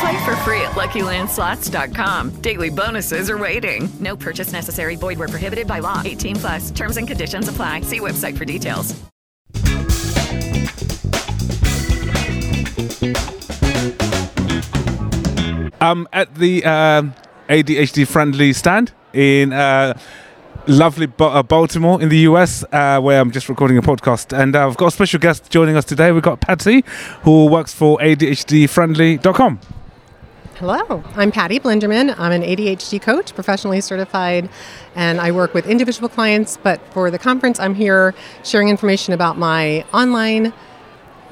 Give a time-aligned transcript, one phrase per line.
[0.00, 2.40] Play for free at LuckyLandSlots.com.
[2.40, 3.88] Daily bonuses are waiting.
[3.98, 4.96] No purchase necessary.
[4.96, 6.02] Void where prohibited by law.
[6.04, 6.70] 18 plus.
[6.70, 7.80] Terms and conditions apply.
[7.82, 8.94] See website for details.
[15.80, 17.14] Um, at the um,
[17.48, 19.98] ADHD friendly stand in uh,
[20.66, 24.36] lovely uh, Baltimore in the US, uh, where I'm just recording a podcast.
[24.36, 26.12] And uh, I've got a special guest joining us today.
[26.12, 26.84] We've got Patsy,
[27.22, 29.60] who works for ADHDfriendly.com.
[30.58, 32.18] Hello, I'm Patty Blinderman.
[32.18, 34.50] I'm an ADHD coach, professionally certified,
[34.96, 36.56] and I work with individual clients.
[36.56, 40.52] But for the conference, I'm here sharing information about my online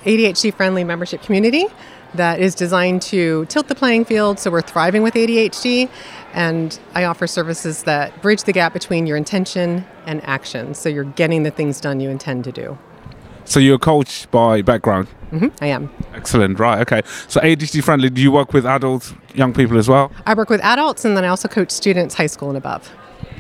[0.04, 1.66] ADHD friendly membership community
[2.14, 5.91] that is designed to tilt the playing field so we're thriving with ADHD.
[6.32, 10.72] And I offer services that bridge the gap between your intention and action.
[10.72, 12.78] So you're getting the things done you intend to do.
[13.47, 15.08] So you're a coach by background.
[15.30, 15.89] hmm I am.
[16.14, 16.58] Excellent.
[16.58, 16.80] Right.
[16.80, 17.02] Okay.
[17.28, 18.11] So ADHD friendly.
[18.11, 20.11] Do you work with adults, young people as well?
[20.27, 22.91] I work with adults and then I also coach students, high school and above.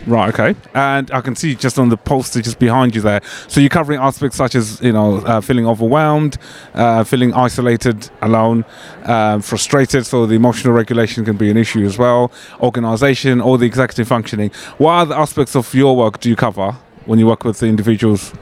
[0.06, 0.32] Right.
[0.32, 0.54] Okay.
[0.74, 3.20] And I can see just on the poster just behind you there.
[3.48, 6.38] So you're covering aspects such as you know uh, feeling overwhelmed,
[6.74, 8.64] uh, feeling isolated, alone,
[9.04, 10.06] um, frustrated.
[10.06, 12.30] So the emotional regulation can be an issue as well.
[12.60, 14.50] Organisation or the executive functioning.
[14.78, 18.32] What other aspects of your work do you cover when you work with the individuals?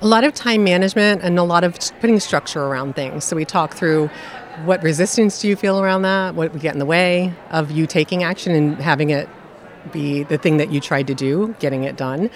[0.00, 3.24] A lot of time management and a lot of putting structure around things.
[3.24, 4.08] So we talk through
[4.64, 6.34] what resistance do you feel around that?
[6.34, 9.28] What would get in the way of you taking action and having it
[9.90, 12.30] be the thing that you tried to do, getting it done.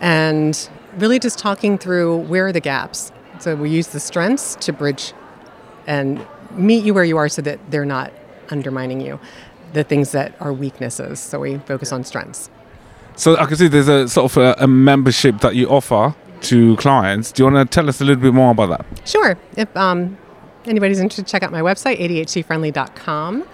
[0.00, 3.12] And really just talking through where are the gaps.
[3.38, 5.14] So we use the strengths to bridge
[5.86, 8.12] and meet you where you are so that they're not
[8.50, 9.18] undermining you.
[9.72, 11.18] The things that are weaknesses.
[11.20, 12.50] So we focus on strengths.
[13.16, 16.76] So I can see there's a sort of a, a membership that you offer to
[16.76, 17.32] clients.
[17.32, 19.08] Do you want to tell us a little bit more about that?
[19.08, 19.38] Sure.
[19.56, 20.18] If um,
[20.66, 23.44] anybody's interested, check out my website, adhdfriendly.com,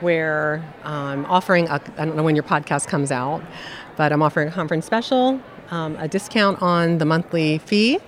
[0.00, 3.42] where I'm offering, a, I don't know when your podcast comes out,
[3.96, 5.40] but I'm offering a conference special,
[5.70, 7.98] um, a discount on the monthly fee.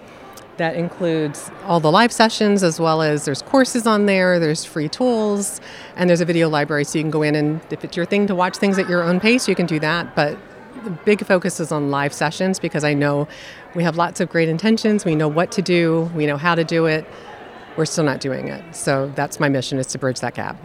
[0.56, 4.90] That includes all the live sessions as well as there's courses on there, there's free
[4.90, 5.58] tools,
[5.96, 8.26] and there's a video library so you can go in and if it's your thing
[8.26, 10.14] to watch things at your own pace, you can do that.
[10.14, 10.38] But
[10.84, 13.28] the big focus is on live sessions because I know
[13.74, 16.64] we have lots of great intentions, we know what to do, we know how to
[16.64, 17.06] do it.
[17.76, 18.74] We're still not doing it.
[18.74, 20.56] So that's my mission is to bridge that gap.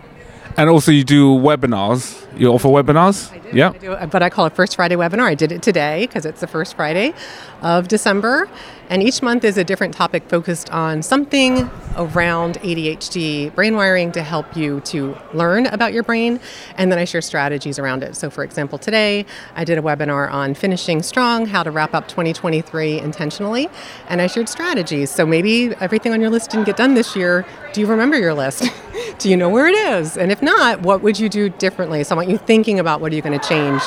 [0.57, 2.25] And also, you do webinars.
[2.39, 3.31] You offer webinars.
[3.31, 3.49] I do.
[3.51, 3.69] Yeah.
[3.71, 5.23] I do, but I call it First Friday webinar.
[5.23, 7.13] I did it today because it's the first Friday
[7.61, 8.47] of December.
[8.89, 14.21] And each month is a different topic focused on something around ADHD brain wiring to
[14.21, 16.39] help you to learn about your brain.
[16.77, 18.15] And then I share strategies around it.
[18.15, 19.25] So, for example, today
[19.55, 23.69] I did a webinar on finishing strong, how to wrap up 2023 intentionally.
[24.07, 25.09] And I shared strategies.
[25.09, 27.45] So maybe everything on your list didn't get done this year.
[27.73, 28.63] Do you remember your list?
[29.17, 30.15] do you know where it is?
[30.15, 32.03] And if not, what would you do differently?
[32.03, 33.81] So I want you thinking about what are you going to change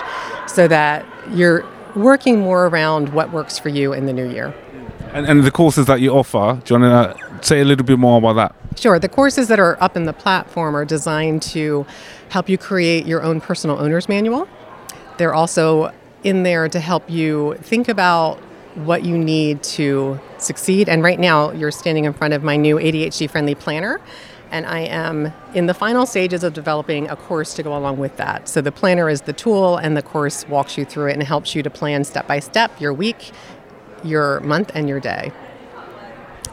[0.49, 1.65] so that you're
[1.95, 4.55] working more around what works for you in the new year.
[5.13, 7.99] And, and the courses that you offer, do you want to say a little bit
[7.99, 8.79] more about that?
[8.79, 8.99] Sure.
[8.99, 11.87] The courses that are up in the platform are designed to
[12.29, 14.49] help you create your own personal owner's manual.
[15.17, 15.93] They're also
[16.23, 18.39] in there to help you think about
[18.75, 20.89] what you need to succeed.
[20.89, 24.01] And right now, you're standing in front of my new ADHD friendly planner.
[24.51, 28.17] And I am in the final stages of developing a course to go along with
[28.17, 28.49] that.
[28.49, 31.55] So the planner is the tool, and the course walks you through it and helps
[31.55, 33.33] you to plan step by step your week,
[34.05, 35.33] your month, and your day.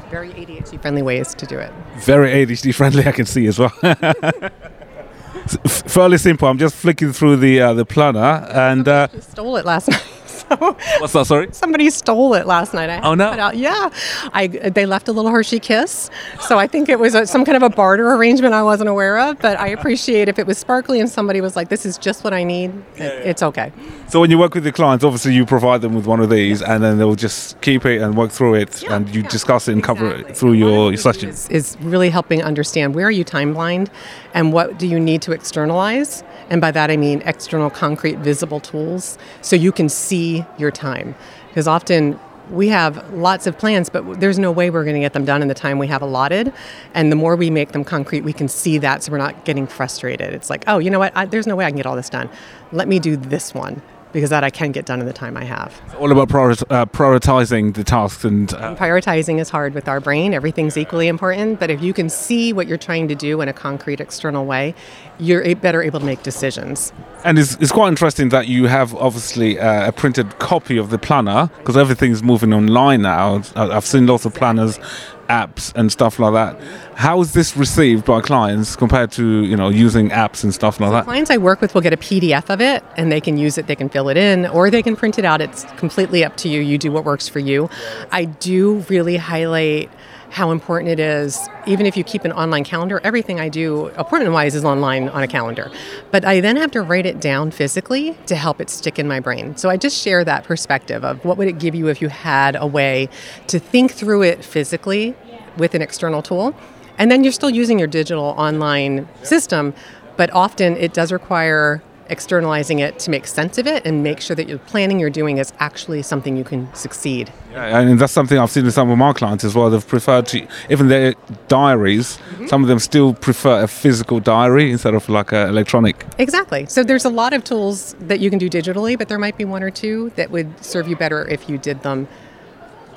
[0.09, 1.71] Very ADHD friendly ways to do it.
[1.97, 3.69] Very ADHD friendly, I can see as well.
[5.67, 6.47] Fairly simple.
[6.47, 10.03] I'm just flicking through the uh, the planner, and uh, stole it last night.
[10.49, 10.55] So
[10.99, 11.25] What's that?
[11.27, 11.47] Sorry.
[11.51, 12.89] somebody stole it last night.
[12.89, 13.51] I Oh, no.
[13.51, 13.89] yeah,
[14.33, 16.09] I they left a little Hershey kiss,
[16.39, 19.17] so I think it was a, some kind of a barter arrangement I wasn't aware
[19.19, 19.39] of.
[19.39, 22.33] But I appreciate if it was sparkly and somebody was like, "This is just what
[22.33, 23.71] I need." it- It's okay.
[24.07, 26.61] So when you work with your clients, obviously you provide them with one of these,
[26.61, 29.83] and then they'll just keep it and work through it, and you discuss it and
[29.83, 31.47] cover it through your sessions.
[31.47, 33.89] things Is really helping understand where are you time blind,
[34.33, 36.23] and what do you need to externalize.
[36.49, 41.15] And by that I mean external, concrete, visible tools, so you can see your time.
[41.47, 45.13] Because often we have lots of plans, but there's no way we're going to get
[45.13, 46.53] them done in the time we have allotted.
[46.93, 49.67] And the more we make them concrete, we can see that, so we're not getting
[49.67, 50.33] frustrated.
[50.33, 51.15] It's like, oh, you know what?
[51.15, 52.29] I, there's no way I can get all this done.
[52.71, 53.81] Let me do this one
[54.15, 55.79] because that I can get done in the time I have.
[55.87, 59.99] It's all about priori- uh, prioritizing the tasks and uh, Prioritizing is hard with our
[59.99, 60.33] brain.
[60.33, 61.59] Everything's equally important.
[61.59, 64.73] But if you can see what you're trying to do in a concrete external way,
[65.19, 66.93] you're a- better able to make decisions.
[67.25, 70.97] And it's, it's quite interesting that you have obviously uh, a printed copy of the
[70.97, 73.41] planner because everything's moving online now.
[73.57, 74.79] I've seen lots of planners,
[75.27, 76.59] apps, and stuff like that.
[76.95, 80.91] How is this received by clients compared to you know using apps and stuff like
[80.91, 81.05] that?
[81.05, 83.67] Clients I work with will get a PDF of it and they can use it,
[83.67, 85.41] they can fill it in, or they can print it out.
[85.41, 86.61] It's completely up to you.
[86.61, 87.69] You do what works for you.
[88.11, 89.89] I do really highlight
[90.29, 94.33] how important it is, even if you keep an online calendar, everything I do, appointment
[94.33, 95.71] wise, is online on a calendar.
[96.11, 99.19] But I then have to write it down physically to help it stick in my
[99.19, 99.55] brain.
[99.55, 102.55] So I just share that perspective of what would it give you if you had
[102.55, 103.09] a way
[103.47, 105.15] to think through it physically
[105.57, 106.55] with an external tool.
[106.97, 109.73] And then you're still using your digital online system,
[110.17, 114.35] but often it does require externalizing it to make sense of it and make sure
[114.35, 117.31] that your planning you're doing is actually something you can succeed.
[117.51, 119.69] Yeah, and that's something I've seen in some of my clients as well.
[119.69, 121.15] They've preferred to even their
[121.47, 122.19] diaries.
[122.47, 126.05] Some of them still prefer a physical diary instead of like an electronic.
[126.17, 126.65] Exactly.
[126.67, 129.45] So there's a lot of tools that you can do digitally, but there might be
[129.45, 132.07] one or two that would serve you better if you did them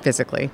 [0.01, 0.51] physically.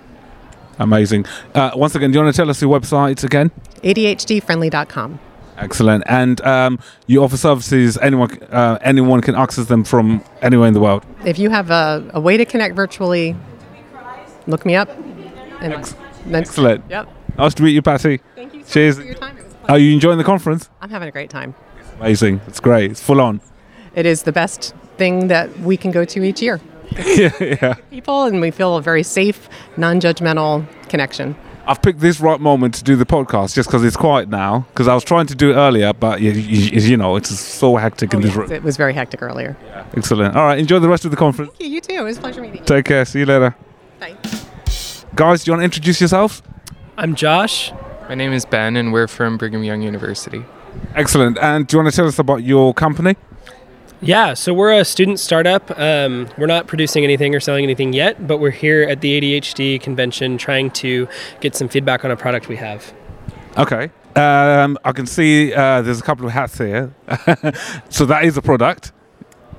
[0.80, 1.26] Amazing.
[1.54, 3.52] Uh, once again, do you want to tell us your website again?
[3.84, 5.20] ADHDfriendly.com.
[5.58, 6.04] Excellent.
[6.08, 7.98] And um, you offer services.
[7.98, 11.06] Anyone, uh, anyone can access them from anywhere in the world.
[11.24, 13.36] If you have a, a way to connect virtually,
[14.48, 14.90] look me up.
[15.62, 15.84] And then-
[16.34, 16.84] Excellent.
[16.90, 17.08] Yep.
[17.38, 18.20] Nice to meet you, Patty.
[18.36, 18.98] Thank you so Cheers.
[18.98, 19.38] much for your time.
[19.38, 20.70] It was a Are you enjoying the conference?
[20.82, 21.54] I'm having a great time.
[22.00, 22.42] Amazing.
[22.48, 22.92] It's great.
[22.92, 23.42] It's full on.
[23.94, 26.60] It is the best thing that we can go to each year.
[27.06, 27.74] yeah, yeah.
[27.90, 31.36] People, and we feel a very safe, non judgmental connection.
[31.68, 34.68] I've picked this right moment to do the podcast just because it's quiet now.
[34.70, 37.76] Because I was trying to do it earlier, but you, you, you know, it's so
[37.76, 38.52] hectic oh, in this room.
[38.52, 39.58] It was very hectic earlier.
[39.98, 40.36] Excellent.
[40.36, 40.60] All right.
[40.60, 41.52] Enjoy the rest of the conference.
[41.52, 41.76] Thank you.
[41.76, 41.94] You too.
[41.94, 42.66] It was a pleasure meeting you.
[42.66, 43.04] Take care.
[43.04, 43.56] See you later.
[44.00, 44.16] Bye.
[45.16, 46.44] Guys, do you want to introduce yourselves?
[46.98, 47.72] I'm Josh.
[48.08, 50.46] My name is Ben, and we're from Brigham Young University.
[50.94, 51.40] Excellent.
[51.40, 53.16] And do you want to tell us about your company?
[54.06, 55.72] Yeah, so we're a student startup.
[55.80, 59.82] Um, we're not producing anything or selling anything yet, but we're here at the ADHD
[59.82, 61.08] convention trying to
[61.42, 62.94] get some feedback on a product we have.
[63.58, 63.90] Okay.
[64.16, 66.94] Um, I can see uh, there's a couple of hats here.
[67.90, 68.92] so that is a product.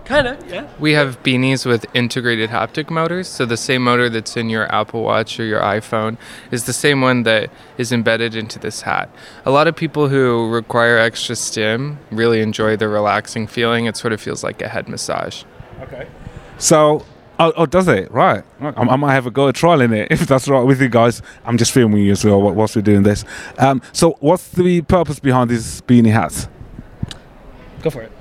[0.07, 0.69] Kind of, yeah.
[0.79, 3.27] We have beanies with integrated haptic motors.
[3.27, 6.17] So the same motor that's in your Apple Watch or your iPhone
[6.53, 9.11] is the same one that is embedded into this hat.
[9.45, 13.87] A lot of people who require extra stim really enjoy the relaxing feeling.
[13.87, 15.43] It sort of feels like a head massage.
[15.81, 16.07] Okay.
[16.57, 17.05] So,
[17.41, 18.09] oh, oh does it?
[18.13, 18.45] Right.
[18.61, 20.89] I, I might have a go at trial in it if that's right with you
[20.89, 21.21] guys.
[21.45, 23.25] I'm just filming you as well whilst we're doing this.
[23.59, 26.47] Um, so, what's the purpose behind these beanie hats?
[27.83, 28.13] Go for it.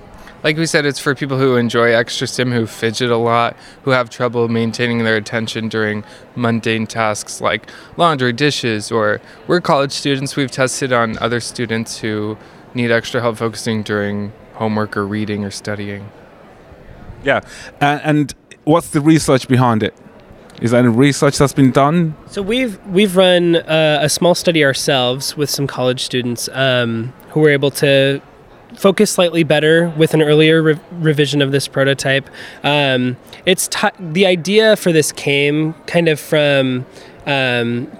[0.44, 3.92] Like we said, it's for people who enjoy extra stim, who fidget a lot, who
[3.92, 6.04] have trouble maintaining their attention during
[6.36, 10.36] mundane tasks like laundry, dishes, or we're college students.
[10.36, 12.38] We've tested on other students who
[12.76, 16.10] need extra help focusing during homework or reading or studying.
[17.24, 17.42] Yeah.
[17.82, 18.34] Uh, and
[18.66, 19.96] what's the research behind it?
[20.62, 22.16] Is there any research that's been done?
[22.28, 27.42] So we've we've run uh, a small study ourselves with some college students um, who
[27.42, 28.22] were able to
[28.76, 32.30] focus slightly better with an earlier re- revision of this prototype.
[32.64, 36.86] Um, it's ti the idea for this came kind of from
[37.26, 37.92] um,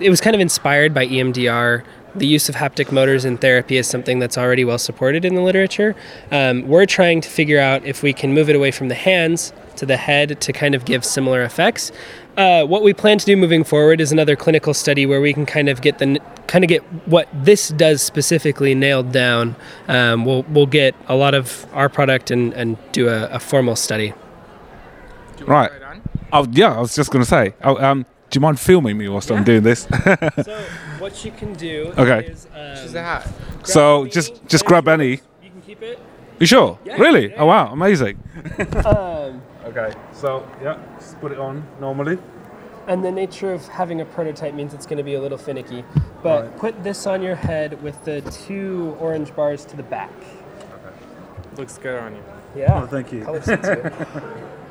[0.00, 1.84] it was kind of inspired by EMDR.
[2.14, 5.40] The use of haptic motors in therapy is something that's already well supported in the
[5.40, 5.96] literature.
[6.30, 9.52] Um, we're trying to figure out if we can move it away from the hands
[9.76, 11.92] to the head to kind of give similar effects.
[12.36, 15.44] Uh, what we plan to do moving forward is another clinical study where we can
[15.46, 19.54] kind of get the kind of get what this does specifically nailed down.
[19.88, 23.76] Um, we'll we'll get a lot of our product and and do a, a formal
[23.76, 24.14] study.
[25.46, 25.70] Right.
[26.32, 27.54] Oh, yeah, I was just going to say.
[27.62, 29.86] Oh, um, do you mind filming me whilst I'm doing this?
[30.42, 30.64] So
[30.98, 32.26] what you can do Okay.
[32.28, 33.28] is um, She's a hat.
[33.64, 35.10] so, just just grab any.
[35.42, 35.98] you can keep it.
[36.38, 36.78] You sure?
[36.84, 37.30] Yeah, really?
[37.30, 37.72] yeah, Oh, wow.
[37.72, 38.18] Amazing.
[38.86, 39.41] Um,
[39.76, 39.96] Okay.
[40.12, 42.18] So yeah, just put it on normally.
[42.88, 45.84] And the nature of having a prototype means it's going to be a little finicky.
[46.22, 46.56] But Right.
[46.58, 50.10] put this on your head with the two orange bars to the back.
[50.58, 50.94] Okay.
[51.56, 52.22] Looks good on you.
[52.56, 52.82] Yeah.
[52.82, 53.24] Oh, thank you.
[53.24, 53.90] Color suits you.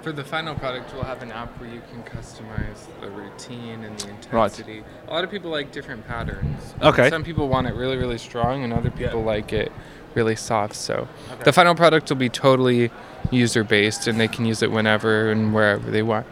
[0.02, 3.98] For the final product, we'll have an app where you can customize the routine and
[4.00, 4.30] the intensity.
[4.36, 4.44] Right.
[4.52, 4.84] intensity.
[5.08, 6.74] A lot of people like different patterns.
[6.82, 7.10] Okay.
[7.10, 9.72] Some people want it really, really strong, and other people like it
[10.16, 10.76] really soft.
[10.76, 11.08] So
[11.44, 12.92] the final product will be totally
[13.32, 16.26] user based, and they can use it whenever and wherever they want.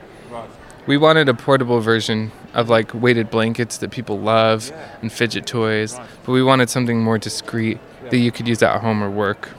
[0.87, 4.71] We wanted a portable version of like weighted blankets that people love
[5.01, 9.03] and fidget toys, but we wanted something more discreet that you could use at home
[9.03, 9.49] or work.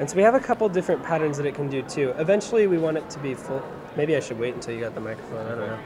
[0.00, 2.14] And so we have a couple different patterns that it can do too.
[2.16, 3.62] Eventually, we want it to be full.
[3.96, 5.46] Maybe I should wait until you got the microphone.
[5.46, 5.78] I don't know.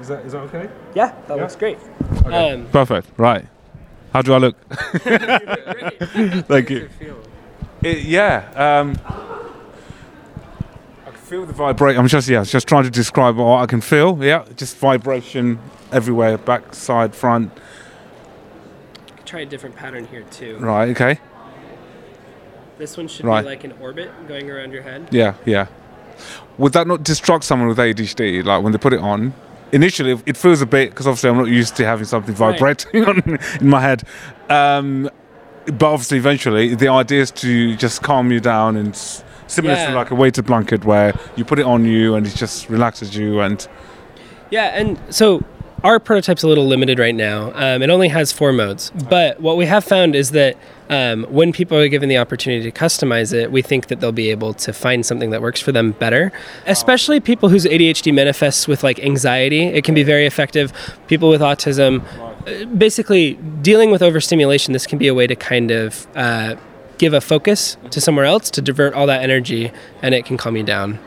[0.00, 0.68] Is that is that okay?
[0.94, 1.42] Yeah, that Yeah?
[1.42, 1.78] looks great.
[2.26, 2.52] Okay.
[2.52, 3.08] Um, Perfect.
[3.18, 3.46] Right.
[4.12, 4.56] How do I look?
[6.48, 6.88] Thank you.
[7.82, 8.50] It, yeah.
[8.54, 8.98] Um,
[11.06, 12.00] I can feel the vibration.
[12.00, 14.22] I'm just yeah, just trying to describe what I can feel.
[14.22, 15.58] Yeah, just vibration
[15.92, 17.52] everywhere, back, side, front.
[19.24, 20.56] try a different pattern here too.
[20.58, 20.88] Right.
[20.90, 21.18] Okay.
[22.78, 23.42] This one should Right.
[23.42, 25.08] be like an orbit going around your head.
[25.12, 25.34] Yeah.
[25.44, 25.66] Yeah.
[26.58, 28.42] Would that not distract someone with ADHD?
[28.44, 29.32] Like when they put it on,
[29.72, 33.38] initially it feels a bit because obviously I'm not used to having something vibrating on,
[33.60, 34.04] in my head.
[34.48, 35.08] Um,
[35.66, 38.96] but obviously, eventually, the idea is to just calm you down and
[39.46, 42.68] similar to like a weighted blanket where you put it on you and it just
[42.68, 43.68] relaxes you and
[44.50, 45.44] Yeah, and so
[45.82, 47.52] our prototype's a little limited right now.
[47.54, 50.56] Um, it only has four modes, but what we have found is that
[50.88, 54.30] um, when people are given the opportunity to customize it, we think that they'll be
[54.30, 56.32] able to find something that works for them better.
[56.66, 60.72] Especially people whose ADHD manifests with like anxiety, it can be very effective.
[61.06, 62.04] People with autism,
[62.46, 66.56] uh, basically dealing with overstimulation, this can be a way to kind of uh,
[66.98, 69.72] give a focus to somewhere else to divert all that energy,
[70.02, 70.98] and it can calm you down.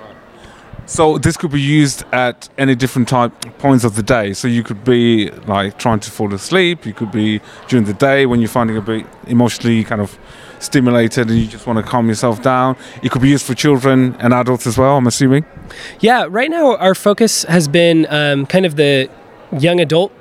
[0.86, 4.34] So this could be used at any different type points of the day.
[4.34, 6.86] So you could be like trying to fall asleep.
[6.86, 10.18] You could be during the day when you're finding a bit emotionally kind of
[10.60, 12.76] stimulated and you just want to calm yourself down.
[13.02, 14.98] It could be used for children and adults as well.
[14.98, 15.46] I'm assuming.
[16.00, 19.10] Yeah, right now our focus has been um, kind of the
[19.60, 20.12] young adult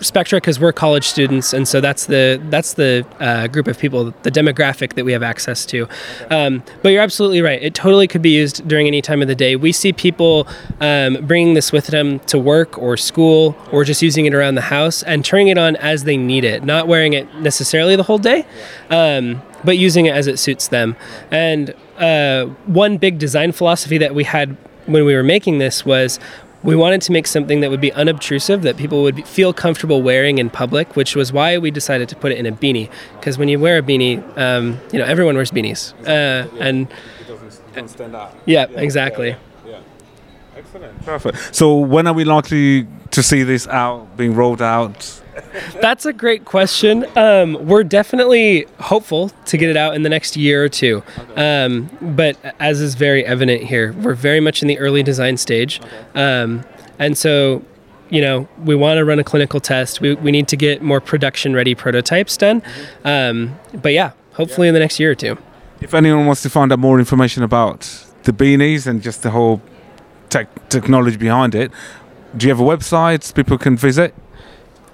[0.00, 4.12] spectra because we're college students, and so that's the that's the uh, group of people,
[4.22, 5.88] the demographic that we have access to.
[6.30, 9.34] Um, but you're absolutely right; it totally could be used during any time of the
[9.34, 9.56] day.
[9.56, 10.46] We see people
[10.80, 14.62] um, bringing this with them to work or school, or just using it around the
[14.62, 18.18] house and turning it on as they need it, not wearing it necessarily the whole
[18.18, 18.46] day.
[18.90, 20.94] Um, but using it as it suits them.
[21.30, 26.20] And uh, one big design philosophy that we had when we were making this was
[26.64, 30.38] we wanted to make something that would be unobtrusive that people would feel comfortable wearing
[30.38, 33.48] in public which was why we decided to put it in a beanie because when
[33.48, 36.88] you wear a beanie um, you know everyone wears beanies uh, and
[37.20, 38.34] It doesn't stand out.
[38.46, 39.36] yeah, exactly
[40.56, 41.04] Excellent.
[41.04, 41.54] Perfect.
[41.54, 45.20] So when are we likely to see this out being rolled out?
[45.80, 47.06] That's a great question.
[47.16, 51.02] Um, we're definitely hopeful to get it out in the next year or two.
[51.36, 55.80] Um, but as is very evident here, we're very much in the early design stage.
[56.14, 56.64] Um,
[56.98, 57.62] and so,
[58.10, 60.00] you know, we want to run a clinical test.
[60.00, 62.62] We, we need to get more production ready prototypes done.
[63.04, 65.38] Um, but yeah, hopefully in the next year or two.
[65.80, 67.80] If anyone wants to find out more information about
[68.22, 69.60] the beanies and just the whole
[70.30, 71.70] tech technology behind it,
[72.36, 74.14] do you have a website people can visit?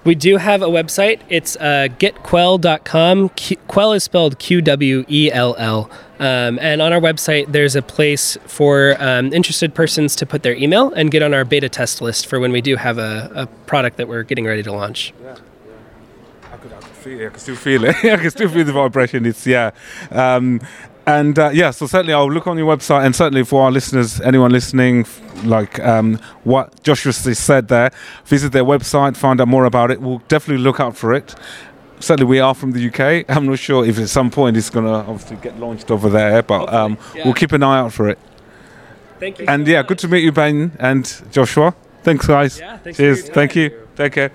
[0.03, 1.21] We do have a website.
[1.29, 3.29] It's uh, getqwell.com.
[3.29, 5.91] Qwell is spelled Q W E L L.
[6.19, 10.55] Um, and on our website, there's a place for um, interested persons to put their
[10.55, 13.47] email and get on our beta test list for when we do have a, a
[13.67, 15.13] product that we're getting ready to launch.
[16.51, 17.25] I could, I could feel it.
[17.25, 17.95] I can still feel it.
[18.03, 19.25] I can still feel the vibration.
[19.25, 19.71] It's yeah,
[20.09, 20.61] um,
[21.05, 21.71] and uh, yeah.
[21.71, 25.05] So certainly, I'll look on your website, and certainly for our listeners, anyone listening,
[25.43, 27.91] like um, what Joshua said there,
[28.25, 30.01] visit their website, find out more about it.
[30.01, 31.35] We'll definitely look out for it.
[31.99, 33.25] Certainly, we are from the UK.
[33.35, 36.43] I'm not sure if at some point it's going to obviously get launched over there,
[36.43, 37.25] but um, yeah.
[37.25, 38.19] we'll keep an eye out for it.
[39.19, 39.45] Thank you.
[39.47, 41.75] And yeah, good to meet you, Ben and Joshua.
[42.03, 42.59] Thanks, guys.
[42.59, 43.25] Yeah, thanks Cheers.
[43.25, 43.87] your Thank you.
[43.95, 44.31] Take care.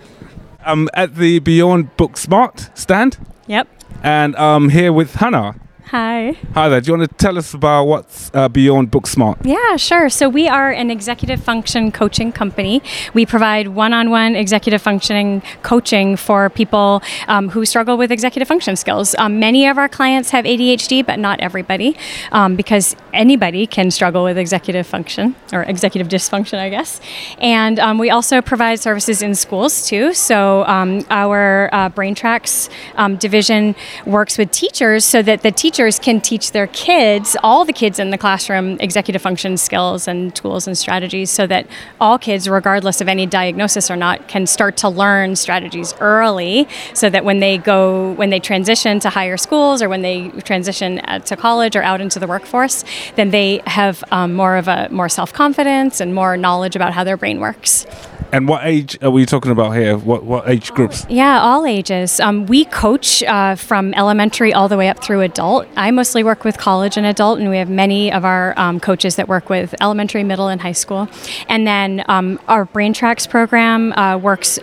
[0.65, 3.69] I'm at the Beyond Book Smart stand, Yep.
[4.03, 5.57] and I'm here with Hannah.
[5.91, 6.33] Hi.
[6.55, 6.81] Hi there.
[6.81, 9.39] Do you want to tell us about what's uh, Beyond Book Smart?
[9.45, 10.09] Yeah, sure.
[10.09, 12.83] So we are an executive function coaching company.
[13.15, 19.15] We provide one-on-one executive functioning coaching for people um, who struggle with executive function skills.
[19.17, 21.97] Um, many of our clients have ADHD, but not everybody,
[22.33, 27.01] um, because anybody can struggle with executive function or executive dysfunction, I guess.
[27.39, 30.15] And um, we also provide services in schools too.
[30.15, 35.76] So um, our uh, Brain Tracks um, division works with teachers so that the teachers
[35.77, 40.35] teachers can teach their kids, all the kids in the classroom, executive function skills and
[40.35, 41.67] tools and strategies so that
[42.01, 47.11] all kids, regardless of any diagnosis or not, can start to learn strategies early so
[47.11, 51.19] that when they go, when they transition to higher schools or when they transition uh,
[51.19, 52.83] to college or out into the workforce,
[53.17, 57.05] then they have um, more of a more self confidence and more knowledge about how
[57.05, 57.85] their brain works.
[58.33, 59.97] And what age are we talking about here?
[59.97, 61.07] What what age groups?
[61.09, 62.21] Yeah, all ages.
[62.21, 65.67] Um, we coach uh, from elementary all the way up through adult.
[65.77, 69.17] I mostly work with college and adult, and we have many of our um, coaches
[69.17, 71.09] that work with elementary, middle, and high school.
[71.49, 74.59] And then um, our Brain Tracks program uh, works.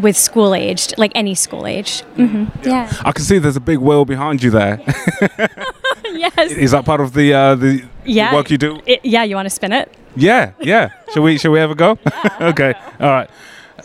[0.00, 2.02] With school aged, like any school age.
[2.16, 2.88] hmm Yeah.
[3.04, 4.80] I can see there's a big wheel behind you there.
[6.04, 6.52] yes.
[6.52, 8.34] Is that part of the uh, the, the Yeah.
[8.34, 8.80] work you do?
[8.86, 9.92] It- yeah, you want to spin it?
[10.16, 10.90] Yeah, yeah.
[11.12, 11.98] shall we shall we ever go?
[12.40, 12.74] okay.
[13.00, 13.28] All right.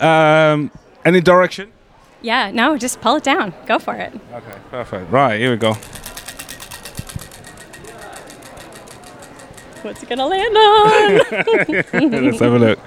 [0.02, 0.72] Um,
[1.06, 1.72] any direction?
[2.22, 3.54] Yeah, no, just pull it down.
[3.68, 4.12] Go for it.
[4.34, 5.12] Okay, perfect.
[5.12, 5.74] Right, here we go.
[9.84, 12.24] What's it gonna land on?
[12.26, 12.80] Let's have a look.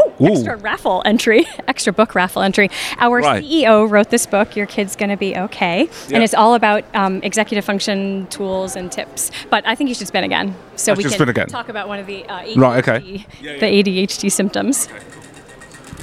[0.00, 0.26] Oh, Ooh.
[0.28, 2.70] extra raffle entry, extra book raffle entry.
[2.98, 3.42] Our Right.
[3.42, 6.14] CEO wrote this book, Your Kid's Gonna Be Okay, Yeah.
[6.16, 9.30] and it's all about um, executive function tools and tips.
[9.50, 11.46] But I think you should spin again, so I we can spin again.
[11.48, 13.26] talk about one of the uh, ADHD, Right, okay.
[13.40, 14.88] the ADHD symptoms.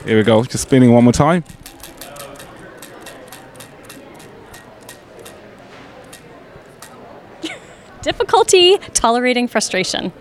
[0.05, 0.43] Here we go.
[0.43, 1.43] Just spinning one more time.
[8.01, 10.11] Difficulty tolerating frustration.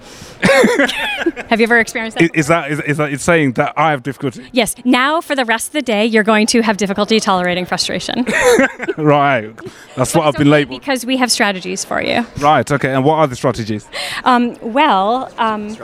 [1.48, 2.34] Have you ever experienced that?
[2.34, 4.48] Is, that is, is that it's saying that I have difficulty?
[4.52, 4.74] Yes.
[4.84, 8.24] Now, for the rest of the day, you're going to have difficulty tolerating frustration.
[8.96, 9.52] right.
[9.96, 10.80] That's what I've been labelled.
[10.80, 12.26] because we have strategies for you.
[12.38, 12.70] Right.
[12.70, 12.92] Okay.
[12.92, 13.86] And what are the strategies?
[14.24, 15.76] Um, well, um,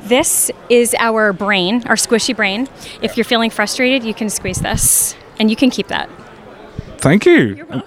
[0.00, 2.68] this is our brain, our squishy brain.
[3.02, 6.08] If you're feeling frustrated, you can squeeze this, and you can keep that.
[7.02, 7.66] Thank you.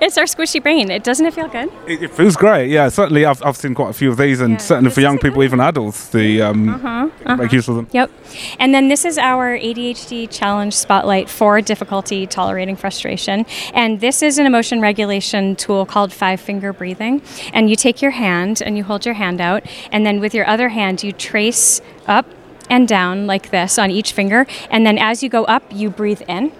[0.00, 0.90] It's our squishy brain.
[0.90, 1.70] It doesn't it feel good?
[1.86, 2.70] It, it feels great.
[2.70, 2.88] Yeah.
[2.88, 5.60] Certainly, I've, I've seen quite a few of these, and certainly for young people, even
[5.60, 7.88] adults, the um, Uh-huh, make use of them.
[7.92, 8.10] Yep.
[8.58, 13.46] And then this is our ADHD challenge spotlight for difficulty tolerating frustration.
[13.72, 17.22] And this is an emotion regulation tool called five finger breathing.
[17.52, 20.46] And you take your hand and you hold your hand out, and then with your
[20.46, 22.26] other hand, you trace up
[22.70, 24.46] and down like this on each finger.
[24.70, 26.52] And then as you go up, you breathe in.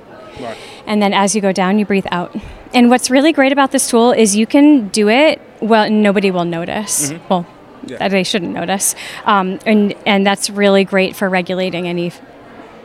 [0.88, 2.34] And then as you go down, you breathe out.
[2.74, 6.30] And what's really great about this tool is you can do it well, and nobody
[6.30, 7.10] will notice.
[7.10, 7.28] Mm-hmm.
[7.28, 7.46] Well,
[7.98, 8.94] that they shouldn't notice.
[9.24, 12.10] Um, and, and that's really great for regulating any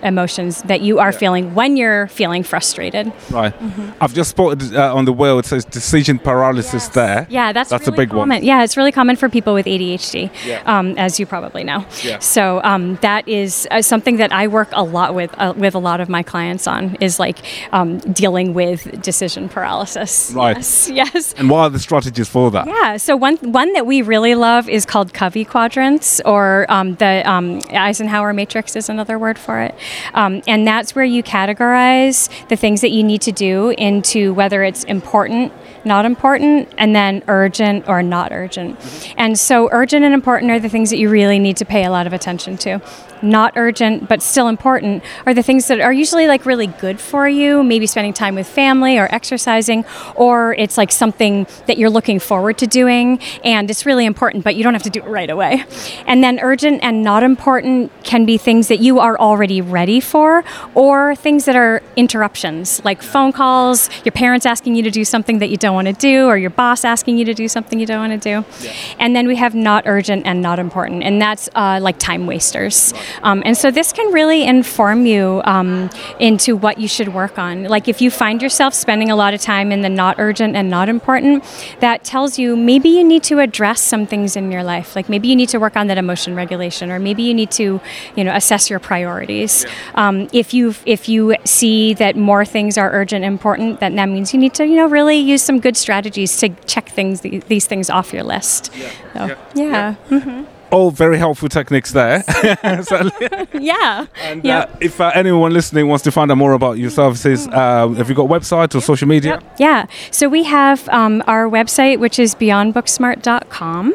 [0.03, 3.11] emotions that you are feeling when you're feeling frustrated.
[3.31, 3.53] Right.
[3.59, 3.91] Mm-hmm.
[4.01, 5.39] I've just spotted uh, on the wheel.
[5.39, 7.25] It says decision paralysis there.
[7.29, 8.29] Yeah, that's that's really a big common.
[8.29, 8.43] one.
[8.43, 10.61] Yeah, it's really common for people with ADHD, Yeah.
[10.65, 11.85] um, as you probably know.
[12.03, 12.19] Yeah.
[12.19, 15.79] So um, that is uh, something that I work a lot with uh, with a
[15.79, 17.37] lot of my clients on is like
[17.71, 20.31] um, dealing with decision paralysis.
[20.35, 20.57] Right.
[20.57, 20.89] Yes.
[21.03, 21.33] Yes.
[21.37, 22.67] And what are the strategies for that?
[22.67, 22.97] Yeah.
[22.97, 27.59] So one one that we really love is called Covey quadrants, or um, the um,
[27.71, 29.73] Eisenhower matrix is another word for it,
[30.13, 34.63] um, and that's where you categorize the things that you need to do into whether
[34.63, 35.51] it's important,
[35.85, 38.79] not important, and then urgent or not urgent.
[39.17, 41.91] And so urgent and important are the things that you really need to pay a
[41.91, 42.81] lot of attention to.
[43.23, 47.27] Not urgent, but still important, are the things that are usually like really good for
[47.27, 52.19] you, maybe spending time with family or exercising, or it's like something that you're looking
[52.19, 55.29] forward to doing and it's really important, but you don't have to do it right
[55.29, 55.63] away.
[56.05, 60.43] And then urgent and not important can be things that you are already ready for,
[60.75, 65.39] or things that are interruptions, like phone calls, your parents asking you to do something
[65.39, 67.85] that you don't want to do, or your boss asking you to do something you
[67.85, 68.67] don't want to do.
[68.99, 72.93] And then we have not urgent and not important, and that's uh, like time wasters.
[73.21, 77.63] Um, and so this can really inform you um, into what you should work on.
[77.65, 80.69] Like if you find yourself spending a lot of time in the not urgent and
[80.69, 81.43] not important,
[81.79, 84.95] that tells you maybe you need to address some things in your life.
[84.95, 87.79] Like maybe you need to work on that emotion regulation, or maybe you need to,
[88.15, 89.65] you know, assess your priorities.
[89.95, 94.07] Um, if you if you see that more things are urgent and important, then that
[94.07, 97.65] means you need to, you know, really use some good strategies to check things these
[97.67, 98.71] things off your list.
[99.13, 99.95] So, yeah.
[100.09, 100.45] Mhm.
[100.73, 102.23] All very helpful techniques there.
[102.91, 103.47] Certainly.
[103.59, 104.07] yeah.
[104.23, 104.69] And Yep.
[104.69, 108.09] uh, if uh, anyone listening wants to find out more about your services, uh, have
[108.09, 109.39] you got website or social media?
[109.59, 113.93] Yeah, so we have um, our website, which is beyondbooksmart.com.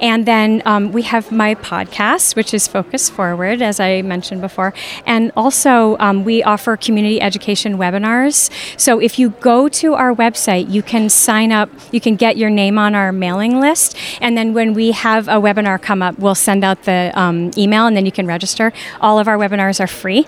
[0.00, 4.72] And then um, we have my podcast, which is Focus Forward, as I mentioned before.
[5.04, 8.48] And also, um, we offer community education webinars.
[8.78, 12.50] So if you go to our website, you can sign up, you can get your
[12.50, 13.96] name on our mailing list.
[14.20, 17.86] And then when we have a webinar come up, we'll send out the um, email
[17.86, 18.72] and then you can register.
[19.00, 20.26] All of our webinars are free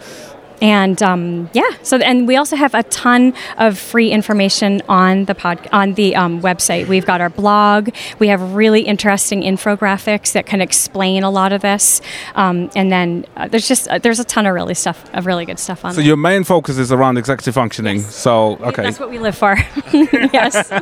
[0.65, 5.35] and um, yeah, so and we also have a ton of free information on the
[5.35, 6.89] pod on the um, website.
[6.89, 7.91] We've got our blog.
[8.19, 12.01] We have really interesting infographics that can explain a lot of this,
[12.35, 15.45] um, and then uh, there's just uh, there's a ton of really stuff of really
[15.45, 15.93] good stuff on.
[15.93, 16.07] So there.
[16.07, 18.01] your main focus is around executive functioning.
[18.01, 18.85] So okay.
[18.85, 19.59] That's what we live for.
[19.93, 20.73] yes.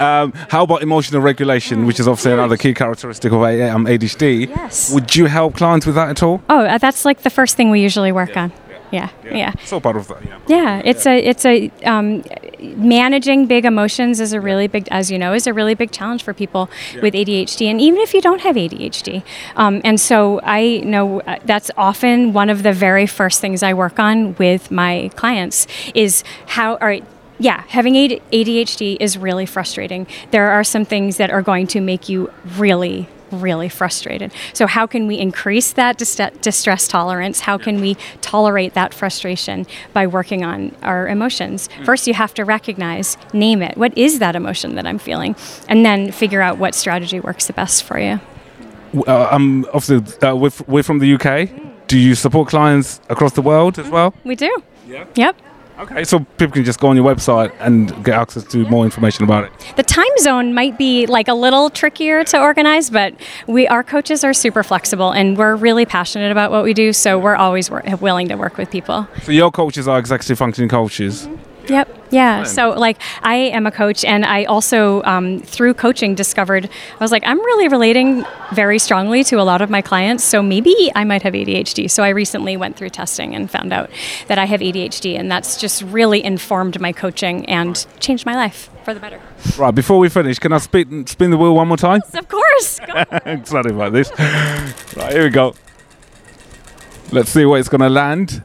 [0.00, 4.48] Um, how about emotional regulation, which is obviously another key characteristic of um, ADHD?
[4.48, 4.92] Yes.
[4.92, 6.42] Would you help clients with that at all?
[6.48, 8.52] Oh, uh, that's like the first thing we usually work on.
[8.90, 9.52] Yeah, yeah.
[9.64, 10.24] So part of that.
[10.24, 10.38] Yeah.
[10.48, 12.24] Yeah, it's a it's a um,
[12.60, 16.22] managing big emotions is a really big, as you know, is a really big challenge
[16.22, 16.68] for people
[17.00, 19.22] with ADHD, and even if you don't have ADHD.
[19.56, 23.74] Um, and so I know uh, that's often one of the very first things I
[23.74, 26.72] work on with my clients is how.
[26.72, 27.04] All right.
[27.42, 30.06] Yeah, having ADHD is really frustrating.
[30.30, 34.32] There are some things that are going to make you really really frustrated.
[34.52, 37.40] So, how can we increase that dis- distress tolerance?
[37.40, 41.68] How can we tolerate that frustration by working on our emotions?
[41.84, 43.76] First, you have to recognize, name it.
[43.76, 45.34] What is that emotion that I'm feeling?
[45.68, 48.20] And then figure out what strategy works the best for you.
[48.94, 51.50] W- Uh, um, obviously, uh, we're, f- we're from the UK.
[51.86, 54.14] Do you support clients across the world as well?
[54.24, 54.62] We do.
[54.88, 55.04] Yeah.
[55.14, 55.36] Yep.
[55.80, 59.24] Okay, so people can just go on your website and get access to more information
[59.24, 59.52] about it.
[59.76, 63.14] The time zone might be like a little trickier to organize, but
[63.46, 67.18] we our coaches are super flexible and we're really passionate about what we do, so
[67.18, 69.08] we're always wor- willing to work with people.
[69.22, 71.26] So your coaches are executive functioning coaches.
[71.26, 71.49] Mm-hmm.
[71.70, 71.96] Yep.
[72.10, 72.42] Yeah.
[72.42, 77.12] So, like, I am a coach, and I also, um, through coaching, discovered I was
[77.12, 80.24] like, I'm really relating very strongly to a lot of my clients.
[80.24, 81.90] So maybe I might have ADHD.
[81.90, 83.90] So I recently went through testing and found out
[84.26, 88.70] that I have ADHD, and that's just really informed my coaching and changed my life
[88.84, 89.20] for the better.
[89.56, 92.00] Right, before we finish, can I spin, spin the wheel one more time?
[92.14, 92.80] Of course.
[93.24, 94.10] Excited about this.
[94.96, 95.54] Right, here we go.
[97.12, 98.44] Let's see where it's going to land.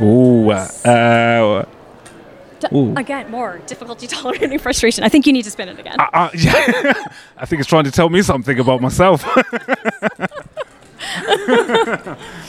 [0.00, 1.64] Ooh, uh, uh,
[2.72, 2.94] Ooh.
[2.96, 5.04] Again, more difficulty tolerating frustration.
[5.04, 5.96] I think you need to spin it again.
[5.98, 6.92] uh, yeah.
[7.36, 9.24] I think it's trying to tell me something about myself.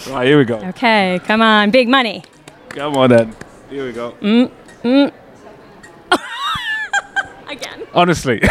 [0.07, 0.57] right, here we go.
[0.57, 2.23] okay, come on, big money.
[2.69, 3.35] Come on then.
[3.69, 4.13] Here we go.
[4.21, 4.51] Mm,
[4.83, 5.13] mm.
[7.49, 7.87] Again.
[7.93, 8.41] Honestly.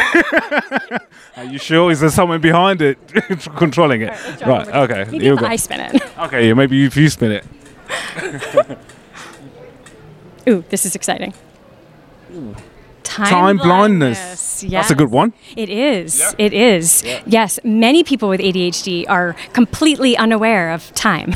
[1.37, 1.91] Are you sure?
[1.91, 2.99] Is there someone behind it
[3.57, 4.11] controlling it?
[4.45, 5.05] Right, okay.
[5.11, 5.47] Maybe here we go.
[5.47, 6.03] I spin it.
[6.19, 7.47] Okay, yeah, maybe if you spin it.
[10.49, 11.35] Ooh, this is exciting.
[13.03, 14.63] Time, Time blindness.
[14.63, 14.71] Yes.
[14.71, 15.33] That's a good one.
[15.57, 16.35] It is.
[16.39, 17.03] It is.
[17.27, 21.35] Yes, many people with ADHD are completely unaware of time.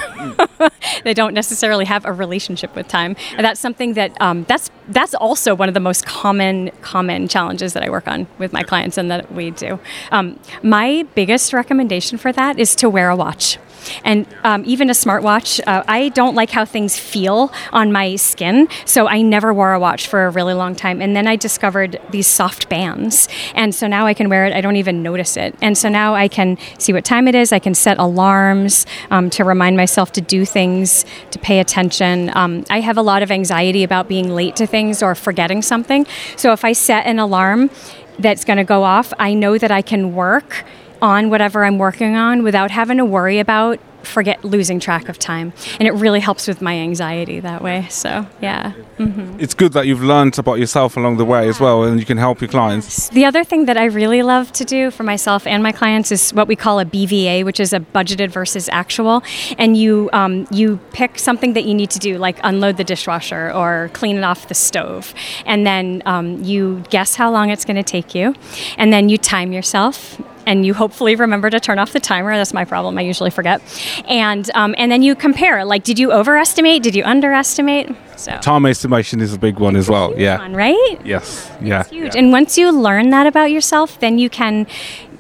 [1.05, 3.17] they don't necessarily have a relationship with time.
[3.37, 7.73] And that's something that um, that's that's also one of the most common common challenges
[7.73, 9.81] that I work on with my clients and that we do.
[10.13, 13.59] Um, my biggest recommendation for that is to wear a watch.
[14.05, 18.69] And um, even a smartwatch, uh, I don't like how things feel on my skin,
[18.85, 21.01] so I never wore a watch for a really long time.
[21.01, 24.53] And then I discovered these soft bands, and so now I can wear it.
[24.53, 27.53] I don't even notice it, and so now I can see what time it is.
[27.53, 32.31] I can set alarms um, to remind myself to do things, to pay attention.
[32.37, 36.07] Um, I have a lot of anxiety about being late to things or forgetting something,
[36.37, 37.71] so if I set an alarm
[38.19, 40.65] that's going to go off, I know that I can work
[41.05, 45.53] on whatever I'm working on without having to worry about forget losing track of time.
[45.79, 47.87] And it really helps with my anxiety that way.
[47.91, 48.73] So yeah.
[48.99, 52.07] Hmm It's good that you've learned about yourself along the way as well, and you
[52.07, 53.09] can help your clients.
[53.09, 56.33] the other thing that I really love to do for myself and my clients is
[56.33, 59.23] what we call a BVA, which is a budgeted versus actual.
[59.59, 63.53] And you um, you pick something that you need to do, like unload the dishwasher
[63.53, 65.15] or clean it off the stove,
[65.47, 68.35] and then um, you guess how long it's going to take you,
[68.79, 70.21] and then you time yourself.
[70.47, 72.37] And you hopefully remember to turn off the timer.
[72.37, 72.99] That's my problem.
[72.99, 73.61] I usually forget.
[74.07, 75.65] And um, and then you compare.
[75.65, 76.83] Like, did you overestimate?
[76.83, 77.91] Did you underestimate?
[78.17, 80.15] So Time estimation is a big one as well.
[80.17, 80.39] Yeah.
[80.39, 81.01] fun, right?
[81.05, 81.51] Yes.
[81.61, 81.85] Yeah.
[81.85, 82.15] huge.
[82.17, 84.67] And once you learn that about yourself, then you can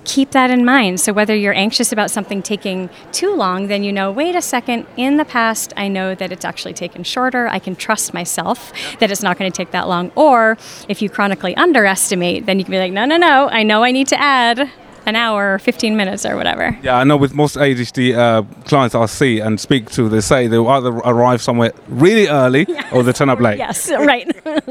[0.05, 1.01] keep that in mind.
[1.01, 4.87] So whether you're anxious about something taking too long, then you know, wait a second,
[4.97, 7.49] in the past, I know that it's actually taken shorter.
[7.49, 10.13] I can trust myself that it's not going to take that long.
[10.15, 10.59] Or
[10.89, 13.91] if you chronically underestimate, then you can be like, no, no, no, I know I
[13.91, 14.71] need to add
[15.07, 16.77] an hour or 15 minutes or whatever.
[16.83, 20.47] Yeah, I know with most ADHD uh, clients I see and speak to, they say
[20.47, 23.59] they'll either arrive somewhere really early or they turn up late.
[23.59, 24.31] Yes, right.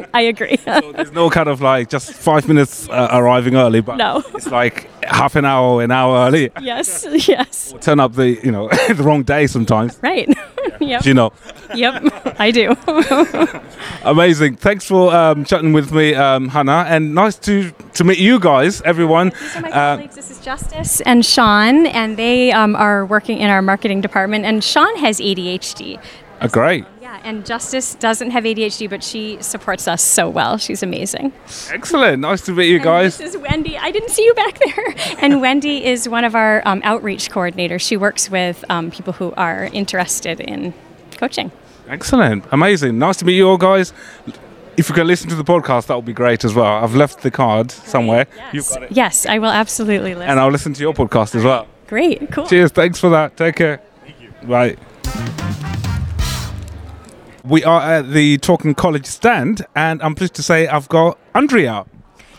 [0.13, 0.57] I agree.
[0.65, 4.23] There's no kind of like just five minutes uh, arriving early, but No.
[4.33, 6.49] it's like half an hour, an hour early.
[6.61, 7.73] yes, yes.
[7.81, 9.99] Turn up the you know the wrong day sometimes.
[10.01, 10.29] Right.
[10.79, 11.05] Yep.
[11.05, 11.31] You know.
[11.75, 12.75] Yep, I do.
[14.03, 14.55] Amazing.
[14.57, 18.81] Thanks for um, chatting with me, um, Hannah, and nice to, to meet you guys,
[18.81, 19.29] everyone.
[19.39, 20.15] These are my Uh, colleagues.
[20.15, 24.45] This is Justice and Sean, and they um, are working in our marketing department.
[24.45, 25.99] And Sean has ADHD.
[26.41, 26.85] uh, great.
[27.13, 30.57] Yeah, and Justice doesn't have ADHD, but she supports us so well.
[30.57, 31.31] She's amazing.
[31.71, 32.19] Excellent.
[32.21, 33.17] Nice to meet you guys.
[33.17, 33.77] This is Wendy.
[33.77, 34.95] I didn't see you back there.
[35.23, 37.81] And Wendy is one of our um, outreach coordinators.
[37.81, 40.73] She works with um, people who are interested in
[41.17, 41.51] coaching.
[41.87, 42.45] Excellent.
[42.51, 42.97] Amazing.
[42.97, 43.93] Nice to meet you all, guys.
[44.75, 46.83] If you can listen to the podcast, that would be great as well.
[46.83, 48.25] I've left the card somewhere.
[48.51, 48.91] You've got it.
[48.91, 50.29] Yes, I will absolutely listen.
[50.29, 51.67] And I'll listen to your podcast as well.
[51.87, 52.47] Great, cool.
[52.47, 52.71] Cheers.
[52.71, 53.37] Thanks for that.
[53.37, 53.81] Take care.
[54.03, 54.47] Thank you.
[54.47, 54.77] Bye.
[57.45, 61.85] We are at the Talking College stand, and I'm pleased to say I've got Andrea.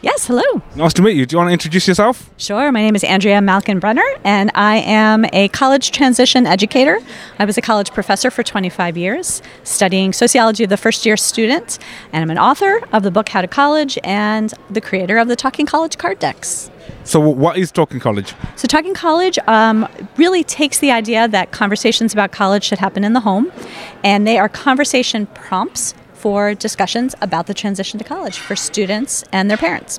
[0.05, 0.43] Yes, hello.
[0.77, 1.25] Nice to meet you.
[1.25, 2.29] Do you want to introduce yourself?
[2.37, 2.71] Sure.
[2.71, 6.99] My name is Andrea Malkin Brenner, and I am a college transition educator.
[7.39, 11.79] I was a college professor for 25 years, studying sociology of the first year student,
[12.13, 15.37] and I'm an author of the book How to College and the creator of the
[15.37, 16.71] Talking College card decks.
[17.05, 18.35] So, what is Talking College?
[18.57, 19.89] So, Talking College um,
[20.19, 23.51] really takes the idea that conversations about college should happen in the home,
[24.03, 29.51] and they are conversation prompts for discussions about the transition to college for students and
[29.51, 29.99] their parents.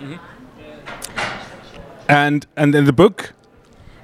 [2.10, 3.34] And and then the book.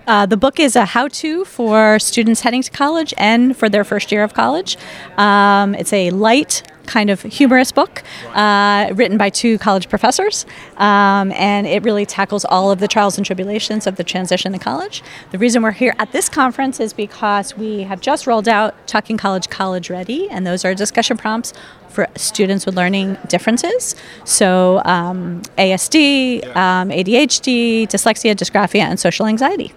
[0.06, 3.84] Uh, the book is a how to for students heading to college and for their
[3.84, 4.78] first year of college.
[5.18, 10.46] Um, it's a light, kind of humorous book uh, written by two college professors,
[10.78, 14.60] um, and it really tackles all of the trials and tribulations of the transition to
[14.60, 15.04] college.
[15.32, 19.18] The reason we're here at this conference is because we have just rolled out Talking
[19.18, 21.54] College College Ready, and those are discussion prompts
[21.90, 23.96] for students with learning differences.
[24.24, 29.74] So, um, ASD, um, ADHD, dyslexia, dysgraphia, and social anxiety.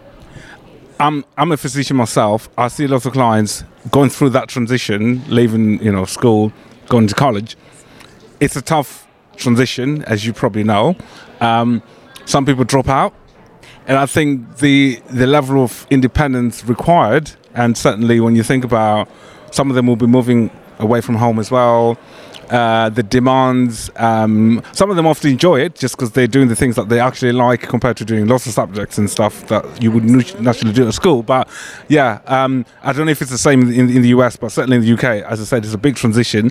[1.01, 2.49] I'm I'm a physician myself.
[2.57, 6.53] I see lots of clients going through that transition, leaving you know school,
[6.88, 7.57] going to college.
[8.40, 10.97] It's a tough transition, as you probably know.
[11.40, 11.83] Um,
[12.25, 13.12] some people drop out,
[13.87, 19.09] and I think the the level of independence required, and certainly when you think about
[19.51, 21.99] some of them will be moving away from home as well.
[22.50, 26.57] Uh, the demands, um, some of them often enjoy it just because they're doing the
[26.57, 29.90] things that they actually like compared to doing lots of subjects and stuff that you
[29.90, 30.04] would
[30.40, 31.22] naturally do at school.
[31.22, 31.48] But
[31.88, 34.76] yeah, um, I don't know if it's the same in, in the US, but certainly
[34.76, 36.50] in the UK, as I said, it's a big transition,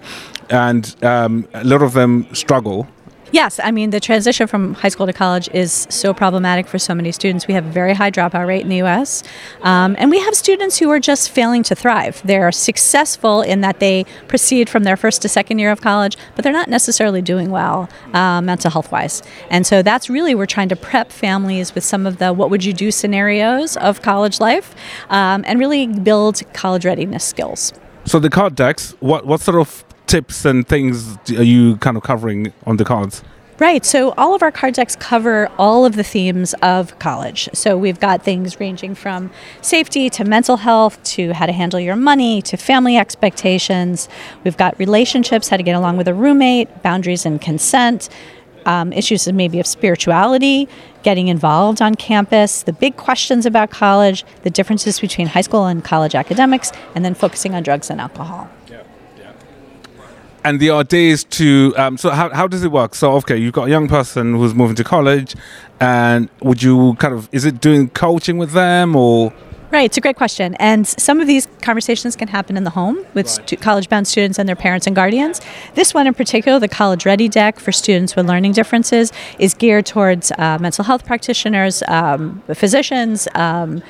[0.50, 2.88] and um, a lot of them struggle
[3.34, 6.94] Yes, I mean, the transition from high school to college is so problematic for so
[6.94, 7.48] many students.
[7.48, 9.24] We have a very high dropout rate in the US,
[9.64, 12.22] um, and we have students who are just failing to thrive.
[12.24, 16.44] They're successful in that they proceed from their first to second year of college, but
[16.44, 19.24] they're not necessarily doing well uh, mental health wise.
[19.50, 22.64] And so that's really, we're trying to prep families with some of the what would
[22.64, 24.76] you do scenarios of college life
[25.10, 27.74] um, and really build college readiness skills.
[28.06, 32.04] So the card decks, what what sort of tips and things are you kind of
[32.04, 33.24] covering on the cards?
[33.58, 33.84] Right.
[33.84, 37.50] So all of our card decks cover all of the themes of college.
[37.54, 41.96] So we've got things ranging from safety to mental health to how to handle your
[41.96, 44.08] money to family expectations.
[44.44, 48.08] We've got relationships, how to get along with a roommate, boundaries and consent.
[48.66, 50.70] Um, issues maybe of spirituality,
[51.04, 55.84] getting involved on campus, the big questions about college, the differences between high school and
[55.84, 58.50] college academics, and then focusing on drugs and alcohol.
[60.46, 61.74] And the idea is to.
[61.78, 62.96] Um, so how how does it work?
[62.96, 65.36] So okay, you've got a young person who's moving to college,
[65.80, 69.34] and would you kind of is it doing coaching with them or?
[69.72, 70.54] Right, it's a great question.
[70.60, 74.38] And some of these conversations can happen in the home with stu- college bound students
[74.38, 75.42] and their parents and guardians.
[75.74, 79.88] This one in particular, the College Ready Deck for students with learning differences, is geared
[79.88, 83.82] towards uh, mental health practitioners, um, physicians, um,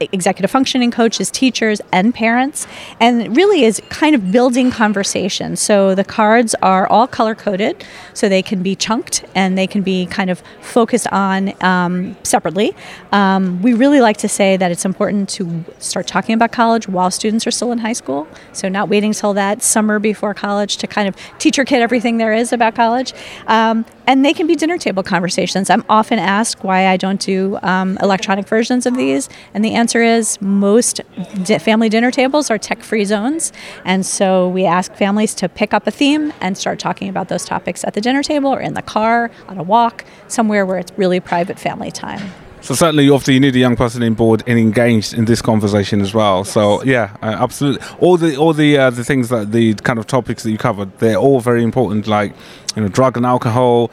[0.00, 2.66] executive functioning coaches, teachers, and parents,
[2.98, 5.56] and really is kind of building conversation.
[5.56, 9.82] So the cards are all color coded, so they can be chunked and they can
[9.82, 12.74] be kind of focused on um, separately.
[13.12, 17.10] Um, we really like to say that it's important to start talking about college while
[17.10, 18.26] students are still in high school.
[18.52, 22.18] So not waiting till that summer before college to kind of teach your kid everything
[22.18, 23.12] there is about college.
[23.46, 25.70] Um, and they can be dinner table conversations.
[25.70, 30.02] I'm often asked why I don't do um, electronic versions of these, and the answer
[30.02, 31.00] is most
[31.44, 33.52] di- family dinner tables are tech free zones.
[33.84, 37.44] And so we ask families to pick up a theme and start talking about those
[37.44, 40.90] topics at the dinner table or in the car, on a walk, somewhere where it's
[40.98, 42.32] really private family time.
[42.62, 46.00] So certainly, obviously, you need a young person in board and engaged in this conversation
[46.00, 46.44] as well.
[46.44, 47.86] So yeah, uh, absolutely.
[48.00, 50.98] All the all the uh, the things that the kind of topics that you covered,
[50.98, 52.06] they're all very important.
[52.06, 52.34] Like
[52.76, 53.90] you know, drug and alcohol,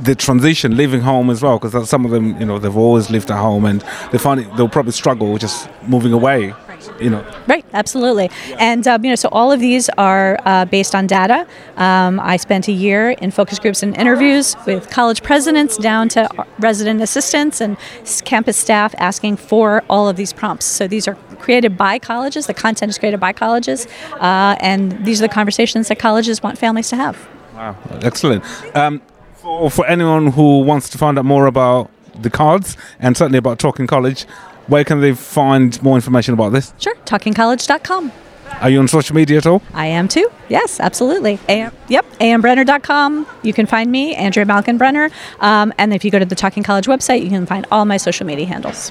[0.00, 3.30] the transition, leaving home as well, because some of them, you know, they've always lived
[3.30, 6.54] at home and they find it, they'll probably struggle just moving away.
[7.00, 7.24] you know.
[7.46, 8.30] Right, absolutely.
[8.58, 11.46] And um, you know, so all of these are uh, based on data.
[11.76, 16.28] Um, I spent a year in focus groups and interviews with college presidents down to
[16.58, 17.76] resident assistants and
[18.24, 20.66] campus staff asking for all of these prompts.
[20.66, 22.46] So these are created by colleges.
[22.46, 23.86] The content is created by colleges,
[24.20, 27.28] uh, and these are the conversations that colleges want families to have.
[27.58, 28.44] Wow, excellent.
[28.76, 29.02] Um,
[29.34, 33.58] for, for anyone who wants to find out more about the cards and certainly about
[33.58, 34.22] Talking College,
[34.68, 36.72] where can they find more information about this?
[36.78, 38.12] Sure, talkingcollege.com.
[38.60, 39.60] Are you on social media at all?
[39.74, 40.30] I am too.
[40.48, 41.40] Yes, absolutely.
[41.48, 43.26] AM, yep, ambrenner.com.
[43.42, 45.10] You can find me, Andrea Malkin Brenner.
[45.40, 47.96] Um, and if you go to the Talking College website, you can find all my
[47.96, 48.90] social media handles.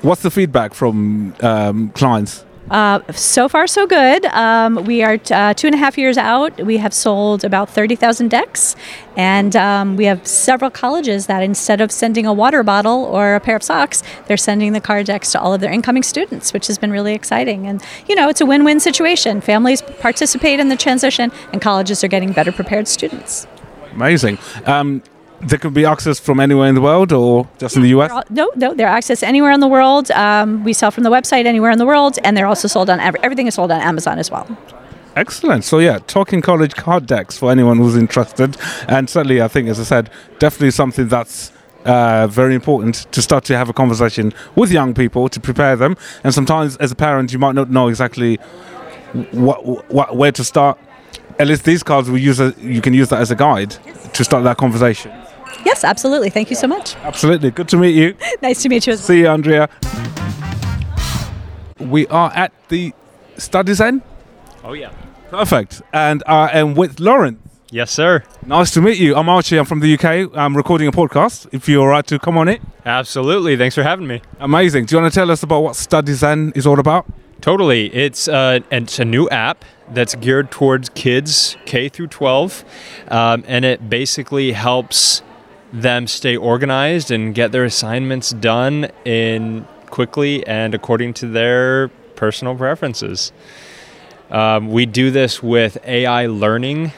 [0.00, 2.46] What's the feedback from um, clients?
[2.70, 4.24] Uh, so far, so good.
[4.26, 6.56] Um, we are t- uh, two and a half years out.
[6.64, 8.76] We have sold about 30,000 decks,
[9.16, 13.40] and um, we have several colleges that instead of sending a water bottle or a
[13.40, 16.68] pair of socks, they're sending the card decks to all of their incoming students, which
[16.68, 17.66] has been really exciting.
[17.66, 19.40] And, you know, it's a win win situation.
[19.40, 23.48] Families participate in the transition, and colleges are getting better prepared students.
[23.92, 24.38] Amazing.
[24.66, 25.02] Um,
[25.40, 28.10] there can be accessed from anywhere in the world or just in the US?
[28.10, 30.10] All- no, no, they're accessed anywhere in the world.
[30.10, 33.00] Um, we sell from the website anywhere in the world, and they're also sold on
[33.00, 34.46] every, everything is sold on Amazon as well.
[35.16, 35.64] Excellent.
[35.64, 39.80] So yeah, Talking College card decks for anyone who's interested, and certainly I think, as
[39.80, 41.52] I said, definitely something that's
[41.84, 45.96] uh, very important to start to have a conversation with young people to prepare them.
[46.22, 48.36] And sometimes, as a parent, you might not know exactly
[49.32, 50.78] what, what where to start.
[51.40, 52.38] At least these cards we use.
[52.38, 53.70] A, you can use that as a guide
[54.12, 55.10] to start that conversation.
[55.64, 56.28] Yes, absolutely.
[56.28, 56.96] Thank you so much.
[56.96, 57.50] Absolutely.
[57.50, 58.14] Good to meet you.
[58.42, 58.94] nice to meet you.
[58.96, 59.70] See you, Andrea.
[61.78, 62.92] We are at the
[63.38, 64.02] Study Zen.
[64.62, 64.92] Oh, yeah.
[65.30, 65.80] Perfect.
[65.94, 67.40] And I am with Lauren.
[67.70, 68.22] Yes, sir.
[68.44, 69.16] Nice to meet you.
[69.16, 69.58] I'm Archie.
[69.58, 70.36] I'm from the UK.
[70.36, 71.46] I'm recording a podcast.
[71.52, 72.60] If you're all right to come on it.
[72.84, 73.56] Absolutely.
[73.56, 74.20] Thanks for having me.
[74.40, 74.84] Amazing.
[74.84, 77.06] Do you want to tell us about what Study Zen is all about?
[77.40, 77.86] Totally.
[77.94, 82.64] It's uh, it's a new app that's geared towards kids K through 12,
[83.08, 85.22] um, and it basically helps
[85.72, 92.54] them stay organized and get their assignments done in quickly and according to their personal
[92.54, 93.32] preferences.
[94.30, 96.92] Um, we do this with AI learning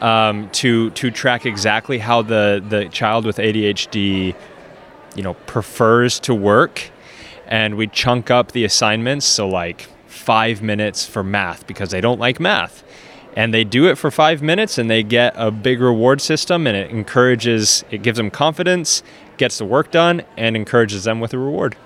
[0.00, 4.34] um, to to track exactly how the the child with ADHD,
[5.14, 6.90] you know, prefers to work,
[7.46, 9.26] and we chunk up the assignments.
[9.26, 12.82] So like five minutes for math because they don't like math,
[13.34, 16.76] and they do it for five minutes, and they get a big reward system, and
[16.76, 19.02] it encourages, it gives them confidence,
[19.36, 21.76] gets the work done, and encourages them with a reward.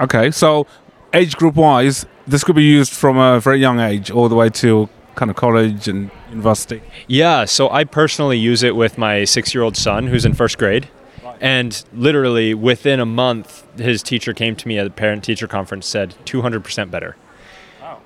[0.00, 0.66] Okay, so
[1.14, 4.48] age group wise, this could be used from a very young age all the way
[4.50, 6.82] to kind of college and university.
[7.06, 10.58] Yeah, so I personally use it with my six year old son who's in first
[10.58, 10.88] grade.
[11.42, 15.86] And literally within a month, his teacher came to me at a parent teacher conference
[15.88, 17.16] said 200% better.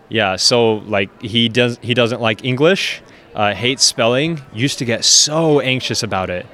[0.08, 3.02] Yeah, so like he does he doesn't like English,
[3.34, 6.46] uh, hates spelling, used to get so anxious about it.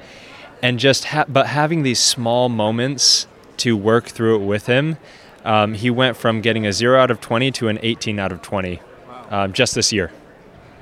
[0.61, 4.97] And just ha- but having these small moments to work through it with him,
[5.45, 8.41] um, he went from getting a 0 out of 20 to an 18 out of
[8.41, 8.81] 20
[9.29, 10.11] um, just this year.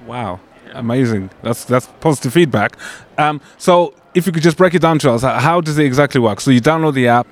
[0.07, 0.39] Wow,
[0.71, 1.29] amazing.
[1.43, 2.77] That's that's positive feedback.
[3.17, 6.19] Um, so if you could just break it down to us, how- does it exactly
[6.19, 6.41] work?
[6.41, 7.27] So you download the app,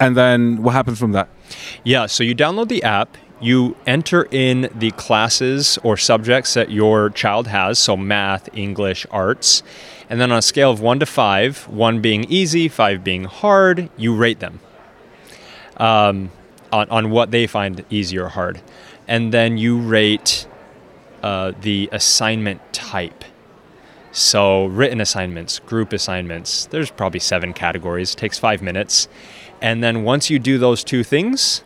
[0.00, 1.28] and then what happens from that?
[1.84, 7.10] Yeah, so you download the app, you enter in the classes or subjects that your
[7.10, 9.62] child has, so math, English, arts,
[10.08, 13.88] and then on a scale of one to five, one being easy, five being hard,
[13.96, 14.60] you rate them
[15.78, 16.30] um,
[16.72, 18.60] on, on what they find easy or hard.
[19.08, 20.46] And then you rate
[21.22, 23.24] uh, the assignment type.
[24.10, 29.08] So, written assignments, group assignments, there's probably seven categories, takes five minutes.
[29.62, 31.62] And then once you do those two things,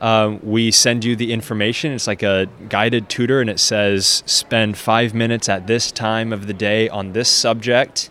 [0.00, 1.92] um, we send you the information.
[1.92, 6.46] It's like a guided tutor, and it says spend five minutes at this time of
[6.46, 8.10] the day on this subject,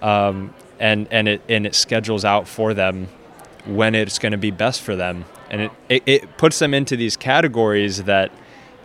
[0.00, 3.08] um, and and it and it schedules out for them
[3.66, 6.96] when it's going to be best for them, and it, it it puts them into
[6.96, 8.32] these categories that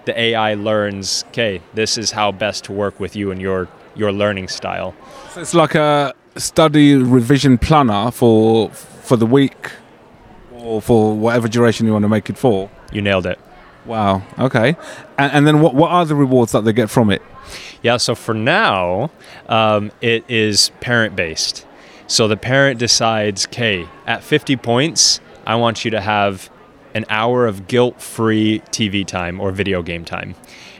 [0.06, 1.24] the AI learns.
[1.30, 4.94] Okay, this is how best to work with you and your your learning style.
[5.32, 9.72] So it's like a study revision planner for for the week
[10.52, 12.70] or for whatever duration you want to make it for.
[12.91, 13.39] You nailed it.
[13.86, 14.24] Wow.
[14.39, 14.76] Okay.
[15.18, 17.22] And, and then what what are the rewards that they get from it?
[17.82, 19.12] Yeah, so for now,
[19.48, 21.68] um, it is parent based.
[22.08, 26.50] So the parent decides, okay, at 50 points, I want you to have
[26.95, 30.34] an hour of guilt free TV time or video game time.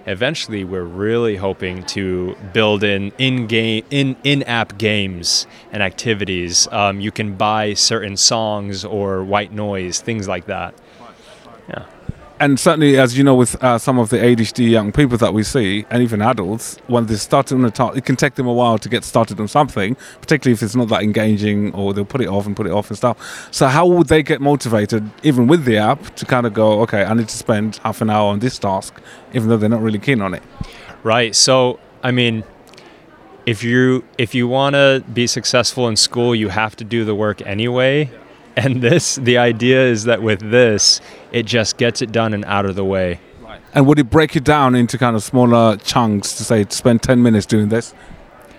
[0.08, 6.68] Eventually, we're really hoping to build in in game in in app games and activities.
[6.72, 10.74] Um, you can buy certain songs or white noise, things like that.
[11.68, 11.86] Yeah.
[12.38, 15.42] And certainly, as you know, with uh, some of the ADHD young people that we
[15.42, 18.52] see, and even adults, when they start on a task, it can take them a
[18.52, 22.20] while to get started on something, particularly if it's not that engaging, or they'll put
[22.20, 23.48] it off and put it off and stuff.
[23.52, 27.06] So, how would they get motivated, even with the app, to kind of go, okay,
[27.06, 29.00] I need to spend half an hour on this task,
[29.34, 30.44] even though they're not really keen on it?
[31.04, 31.34] Right.
[31.34, 32.44] So, I mean,
[33.46, 37.16] if you if you want to be successful in school, you have to do the
[37.16, 38.10] work anyway.
[38.64, 41.02] And this, the idea is that with this,
[41.34, 43.20] it just gets it done and out of the way.
[43.74, 47.22] And would it break it down into kind of smaller chunks to say spend 10
[47.22, 47.94] minutes doing this?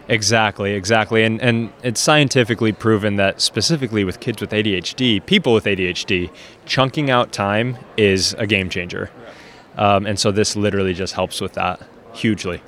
[0.08, 1.24] Exactly, exactly.
[1.24, 6.30] And, and it's scientifically proven that specifically with kids with ADHD, people with ADHD,
[6.66, 9.10] chunking out time is a game changer.
[9.78, 11.80] Um, and so this literally just helps with that
[12.12, 12.60] hugely.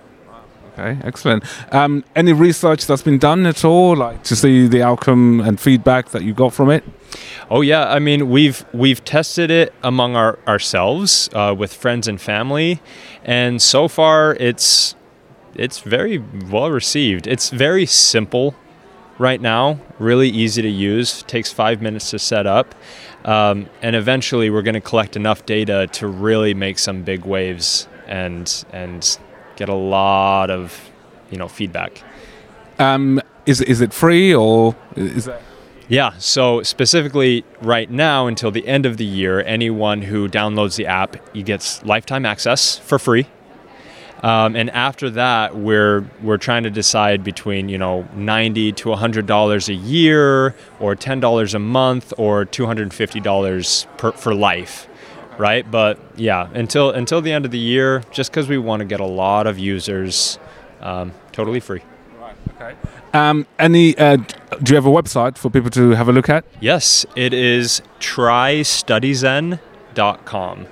[0.79, 1.45] Okay, excellent.
[1.75, 6.11] Um, any research that's been done at all, like to see the outcome and feedback
[6.11, 6.85] that you got from it?
[7.51, 12.21] Oh yeah, I mean we've we've tested it among our ourselves uh, with friends and
[12.21, 12.81] family,
[13.25, 14.95] and so far it's
[15.57, 16.19] it's very
[16.49, 17.27] well received.
[17.27, 18.55] It's very simple
[19.19, 21.25] right now, really easy to use.
[21.25, 22.77] Takes five minutes to set up,
[23.25, 27.89] um, and eventually we're going to collect enough data to really make some big waves
[28.07, 29.19] and and
[29.59, 30.91] get a lot of
[31.31, 32.03] you know feedback.
[32.79, 35.43] Um, is is it free or is that?
[35.91, 40.87] Yeah, so specifically right now until the end of the year, anyone who downloads the
[40.87, 43.27] app, he gets lifetime access for free.
[44.23, 49.27] Um, and after that, we're we're trying to decide between you know ninety to hundred
[49.27, 54.35] dollars a year, or ten dollars a month, or two hundred and fifty dollars for
[54.35, 54.89] life,
[55.39, 55.71] right?
[55.71, 59.01] But yeah, until until the end of the year, just because we want to get
[59.01, 60.39] a lot of users,
[60.81, 61.83] um, totally free.
[62.21, 62.35] Right.
[62.57, 62.75] Okay.
[63.15, 63.97] Um, any?
[63.97, 64.17] Uh,
[64.63, 66.45] do you have a website for people to have a look at?
[66.61, 70.67] Yes, it is trystudyzen.com.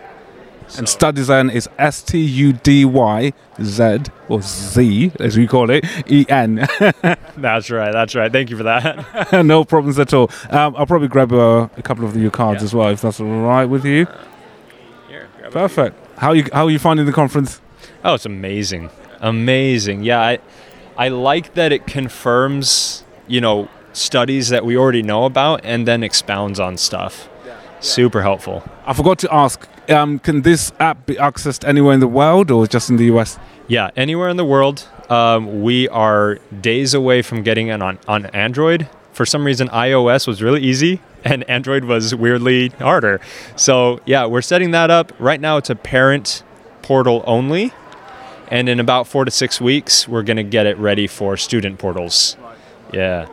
[0.68, 0.78] So.
[0.78, 3.98] And StudyZen is S T U D Y Z
[4.28, 6.56] or Z as we call it E N.
[7.36, 7.92] that's right.
[7.92, 8.32] That's right.
[8.32, 9.32] Thank you for that.
[9.44, 10.28] no problems at all.
[10.50, 12.64] Um, I'll probably grab a, a couple of your cards yeah.
[12.64, 14.08] as well if that's all right with you.
[15.56, 15.96] Perfect.
[16.18, 17.62] How you how are you finding the conference?
[18.04, 18.90] Oh, it's amazing.
[19.20, 20.02] Amazing.
[20.02, 20.38] Yeah, I
[20.98, 26.02] I like that it confirms, you know, studies that we already know about and then
[26.02, 27.30] expounds on stuff.
[27.46, 27.56] Yeah.
[27.80, 28.64] Super helpful.
[28.84, 32.66] I forgot to ask um, can this app be accessed anywhere in the world or
[32.66, 33.38] just in the US?
[33.66, 34.86] Yeah, anywhere in the world.
[35.08, 38.90] Um, we are days away from getting it on, on Android.
[39.12, 43.20] For some reason, iOS was really easy and Android was weirdly harder.
[43.56, 45.12] So, yeah, we're setting that up.
[45.18, 46.42] Right now, it's a parent
[46.82, 47.72] portal only.
[48.48, 51.78] And in about four to six weeks, we're going to get it ready for student
[51.78, 52.36] portals.
[52.92, 53.26] Yeah.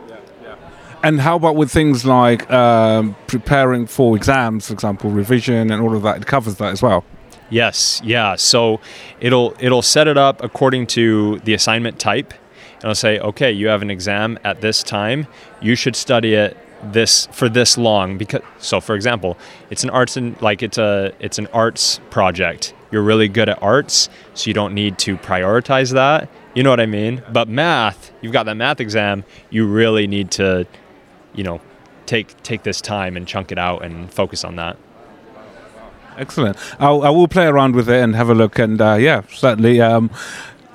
[1.04, 5.94] And how about with things like um, preparing for exams, for example, revision and all
[5.94, 6.16] of that?
[6.16, 7.04] It covers that as well.
[7.50, 8.36] Yes, yeah.
[8.36, 8.80] So
[9.20, 12.32] it'll it'll set it up according to the assignment type.
[12.76, 15.26] And it'll say, okay, you have an exam at this time.
[15.60, 19.38] You should study it this for this long because so for example
[19.70, 23.62] it's an arts and like it's a it's an arts project you're really good at
[23.62, 28.12] arts so you don't need to prioritize that you know what i mean but math
[28.20, 30.66] you've got that math exam you really need to
[31.34, 31.60] you know,
[32.06, 34.76] take take this time and chunk it out and focus on that.
[36.16, 36.56] Excellent.
[36.78, 39.80] I'll, I will play around with it and have a look, and uh, yeah, certainly
[39.80, 40.10] um,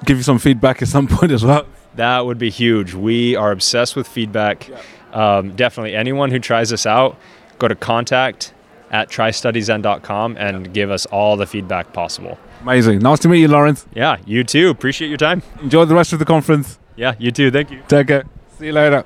[0.03, 1.65] give you some feedback at some point as well.
[1.95, 2.93] That would be huge.
[2.93, 4.69] We are obsessed with feedback.
[5.14, 7.18] Um, definitely, anyone who tries this out,
[7.57, 8.53] go to contact
[8.91, 12.39] at trystudyzen.com and give us all the feedback possible.
[12.62, 12.99] Amazing.
[12.99, 13.86] Nice to meet you, Lawrence.
[13.93, 14.70] Yeah, you too.
[14.70, 15.41] Appreciate your time.
[15.62, 16.80] Enjoy the rest of the conference.
[16.95, 17.51] Yeah, you too.
[17.51, 17.82] Thank you.
[17.88, 18.24] Take care.
[18.57, 19.05] See you later.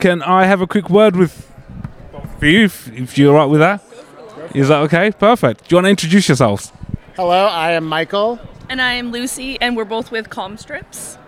[0.00, 1.48] Can I have a quick word with
[2.40, 3.80] you, if, if you're right with that?
[4.52, 5.12] Is that okay?
[5.12, 5.68] Perfect.
[5.68, 6.72] Do you want to introduce yourselves?
[7.14, 8.40] Hello, I am Michael.
[8.68, 11.18] And I am Lucy, and we're both with Calm Strips.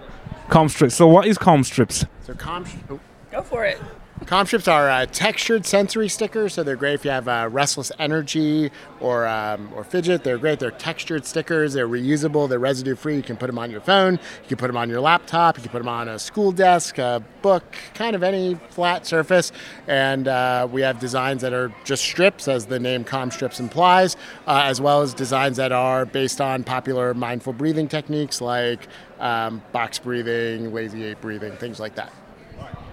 [0.48, 0.94] Calm Strips.
[0.94, 2.04] So, what is Calm Strips?
[2.22, 2.64] So, Calm.
[2.90, 3.00] Oh.
[3.30, 3.80] Go for it.
[4.26, 7.92] Calm strips are uh, textured sensory stickers, so they're great if you have uh, restless
[7.98, 8.70] energy
[9.00, 10.24] or um, or fidget.
[10.24, 10.60] They're great.
[10.60, 11.74] They're textured stickers.
[11.74, 12.48] They're reusable.
[12.48, 13.16] They're residue free.
[13.16, 14.14] You can put them on your phone.
[14.14, 15.58] You can put them on your laptop.
[15.58, 19.52] You can put them on a school desk, a book, kind of any flat surface.
[19.86, 24.16] And uh, we have designs that are just strips, as the name Calm Strips implies,
[24.46, 28.88] uh, as well as designs that are based on popular mindful breathing techniques like
[29.20, 32.10] um, box breathing, lazy eight breathing, things like that.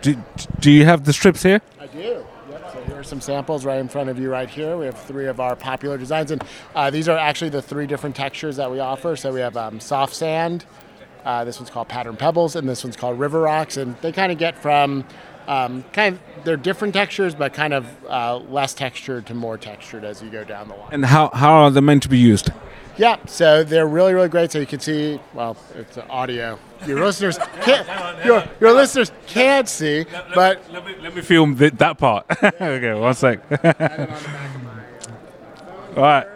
[0.01, 0.15] Do,
[0.59, 1.61] do you have the strips here?
[1.79, 2.25] I do.
[2.49, 2.73] Yep.
[2.73, 4.75] So here are some samples right in front of you right here.
[4.77, 6.43] We have three of our popular designs, and
[6.75, 9.15] uh, these are actually the three different textures that we offer.
[9.15, 10.65] So we have um, soft sand.
[11.23, 14.31] Uh, this one's called pattern pebbles, and this one's called river rocks, and they kind
[14.31, 15.05] of get from
[15.47, 20.03] um, kind of they're different textures, but kind of uh, less textured to more textured
[20.03, 20.89] as you go down the line.
[20.91, 22.49] And how, how are they meant to be used?
[22.97, 24.51] Yeah, so they're really, really great.
[24.51, 26.57] So you can see, well, it's audio.
[26.87, 31.73] Your listeners can't, your, your listeners can't see, but let me, let me film th-
[31.73, 32.25] that part.
[32.43, 33.39] okay, one sec.
[35.95, 36.27] All right.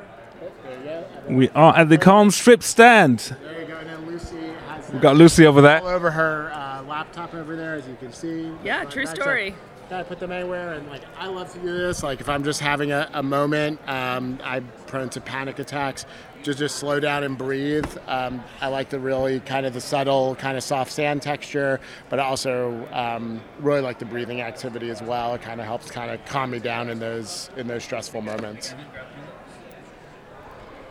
[1.28, 3.20] We are at the Calm Strip stand.
[3.42, 3.78] There you go.
[3.78, 4.38] And then Lucy
[4.68, 5.82] has We've got Lucy over there.
[5.82, 8.52] all over her uh, laptop over there, as you can see.
[8.64, 9.16] Yeah, Like true that.
[9.16, 9.56] Story.
[9.90, 12.04] yeah, I put them anywhere, and like I love to do this.
[12.04, 16.06] Like if I'm just having a, a moment, um, I'm prone to panic attacks.
[16.46, 17.88] Just just slow down and breathe.
[18.08, 22.20] Um, I like the really kind of the subtle, kind of soft sand texture, but
[22.20, 25.34] I also um, really like the breathing activity as well.
[25.34, 28.76] It kind of helps kind of calm me down in those in those stressful moments.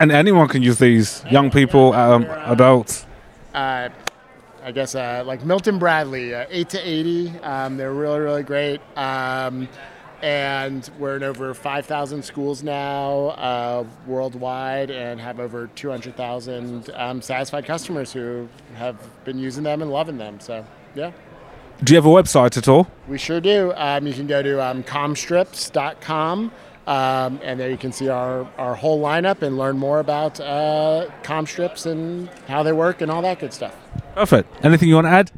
[0.01, 3.07] And anyone can use these, young people, um, adults.
[3.55, 3.91] uh,
[4.65, 7.33] I guess uh, like Milton Bradley, uh, eight to eighty.
[7.45, 9.69] Um, they're really really great, um,
[10.25, 16.17] and we're in over five thousand schools now uh, worldwide, and have over two hundred
[16.17, 20.41] thousand um, satisfied customers who have been using them and loving them.
[20.41, 20.65] So
[20.95, 21.13] yeah.
[21.83, 22.89] Do you have a website at all?
[23.07, 23.75] We sure do.
[23.77, 26.53] Um, you can go to um, calmstrips.com,
[26.87, 31.11] um, and there you can see our, our whole lineup and learn more about uh,
[31.23, 33.77] comstrips and how they work and all that good stuff.
[34.15, 34.65] Perfect.
[34.65, 35.33] Anything you want to add?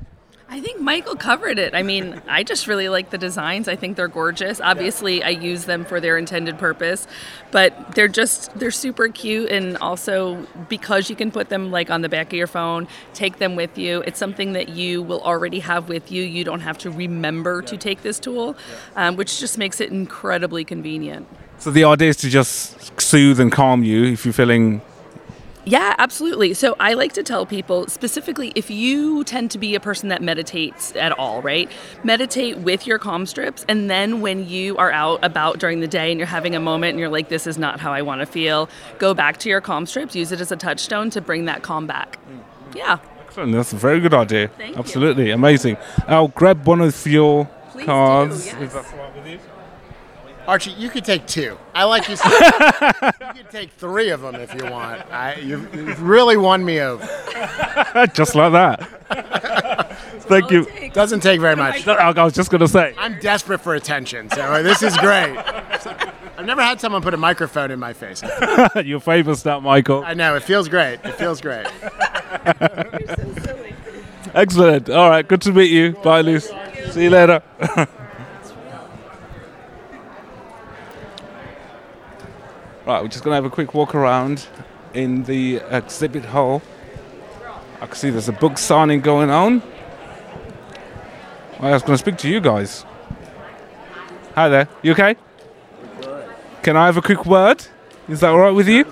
[0.57, 1.75] I think Michael covered it.
[1.75, 3.69] I mean, I just really like the designs.
[3.69, 4.59] I think they're gorgeous.
[4.59, 7.07] Obviously, I use them for their intended purpose,
[7.51, 12.01] but they're just they're super cute and also because you can put them like on
[12.01, 14.03] the back of your phone, take them with you.
[14.07, 16.23] It's something that you will already have with you.
[16.23, 18.57] You don't have to remember to take this tool,
[18.97, 21.29] um, which just makes it incredibly convenient.
[21.59, 24.81] So the idea is to just soothe and calm you if you're feeling.
[25.69, 26.55] Yeah, absolutely.
[26.55, 30.23] So I like to tell people specifically if you tend to be a person that
[30.23, 31.69] meditates at all, right?
[32.05, 33.65] Meditate with your calm strips.
[33.69, 36.91] And then when you are out about during the day and you're having a moment
[36.91, 38.69] and you're like, this is not how I want to feel,
[39.01, 41.89] go back to your calm strips, use it as a touchstone to bring that calm
[41.89, 42.17] back.
[42.31, 42.77] Mm-hmm.
[42.77, 42.99] Yeah.
[43.25, 43.53] Excellent.
[43.53, 44.47] That's a very good idea.
[44.57, 44.79] Thank you.
[44.79, 45.79] Absolutely amazing.
[46.07, 48.47] I'll grab one of your Please do, cards.
[48.47, 48.63] yes.
[48.63, 49.41] If that's all right with you.
[50.47, 51.59] Archie, you could take two.
[51.75, 52.15] I like you.
[53.37, 55.03] you could take three of them if you want.
[55.11, 57.05] I, you've, you've really won me over.
[58.15, 59.97] just like that.
[60.21, 60.67] Thank you.
[60.93, 61.87] Doesn't take very much.
[61.87, 62.95] I was just going to say.
[62.97, 65.37] I'm desperate for attention, so this is great.
[66.39, 68.23] I've never had someone put a microphone in my face.
[68.85, 70.05] You're famous now, Michael.
[70.05, 71.01] I know it feels great.
[71.05, 71.67] It feels great.
[74.35, 74.91] Excellent.
[74.91, 75.27] All right.
[75.27, 75.93] Good to meet you.
[75.93, 76.53] Bye, Luce.
[76.91, 77.43] See you later.
[82.87, 83.03] Right.
[83.03, 84.47] We're just going to have a quick walk around
[84.95, 86.63] in the exhibit hall.
[87.81, 89.63] I can see there's a book signing going on.
[91.61, 92.85] I was going to speak to you guys.
[94.35, 94.69] Hi there.
[94.83, 95.17] You okay?
[96.63, 97.67] Can I have a quick word?
[98.09, 98.85] Is that all right with you?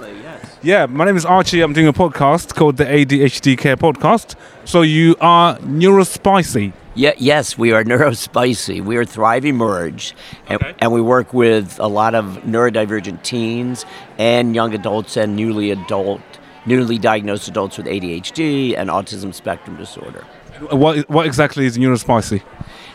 [0.63, 1.61] Yeah, my name is Archie.
[1.61, 4.35] I'm doing a podcast called the ADHD Care Podcast.
[4.65, 6.73] So you are neurospicy.
[6.97, 8.81] Yeah, yes, we are Neurospicy.
[8.81, 10.15] We are Thrive Emerge,
[10.47, 13.85] and, and we work with a lot of neurodivergent teens
[14.17, 16.21] and young adults and newly adult,
[16.67, 20.25] newly diagnosed adults with ADHD and autism spectrum disorder.
[20.73, 22.43] Uh, what what exactly is neurospicy?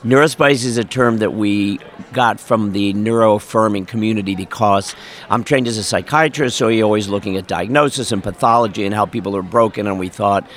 [0.03, 1.77] Neurospicy is a term that we
[2.13, 4.95] got from the neuroaffirming community because
[5.29, 9.05] I'm trained as a psychiatrist, so you're always looking at diagnosis and pathology and how
[9.05, 10.49] people are broken, and we thought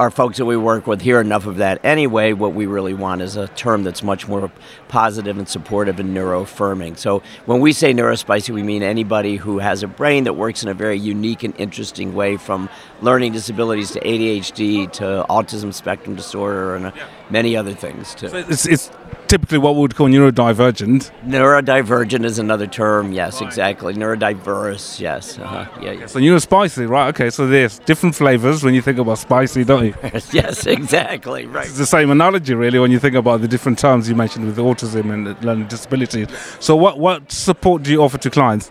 [0.00, 2.32] our folks that we work with hear enough of that anyway.
[2.32, 4.50] What we really want is a term that's much more
[4.90, 6.98] positive and supportive and neuroaffirming.
[6.98, 10.68] So when we say neurospicy, we mean anybody who has a brain that works in
[10.68, 12.68] a very unique and interesting way from
[13.00, 16.92] learning disabilities to ADHD to autism spectrum disorder and uh,
[17.30, 18.26] many other things too.
[18.32, 18.90] It's, it's
[19.28, 21.12] typically what we would call neurodivergent.
[21.24, 23.94] Neurodivergent is another term, yes, exactly.
[23.94, 25.38] Neurodiverse, yes.
[25.38, 25.68] Uh-huh.
[25.80, 26.06] Yeah, yeah.
[26.06, 27.08] So neurospicy, right?
[27.10, 29.94] Okay, so there's different flavors when you think about spicy, don't you?
[30.32, 31.66] yes, exactly, right.
[31.66, 34.56] It's the same analogy, really, when you think about the different terms you mentioned with
[34.56, 36.28] autism and learning disabilities.
[36.60, 38.70] So, what, what support do you offer to clients?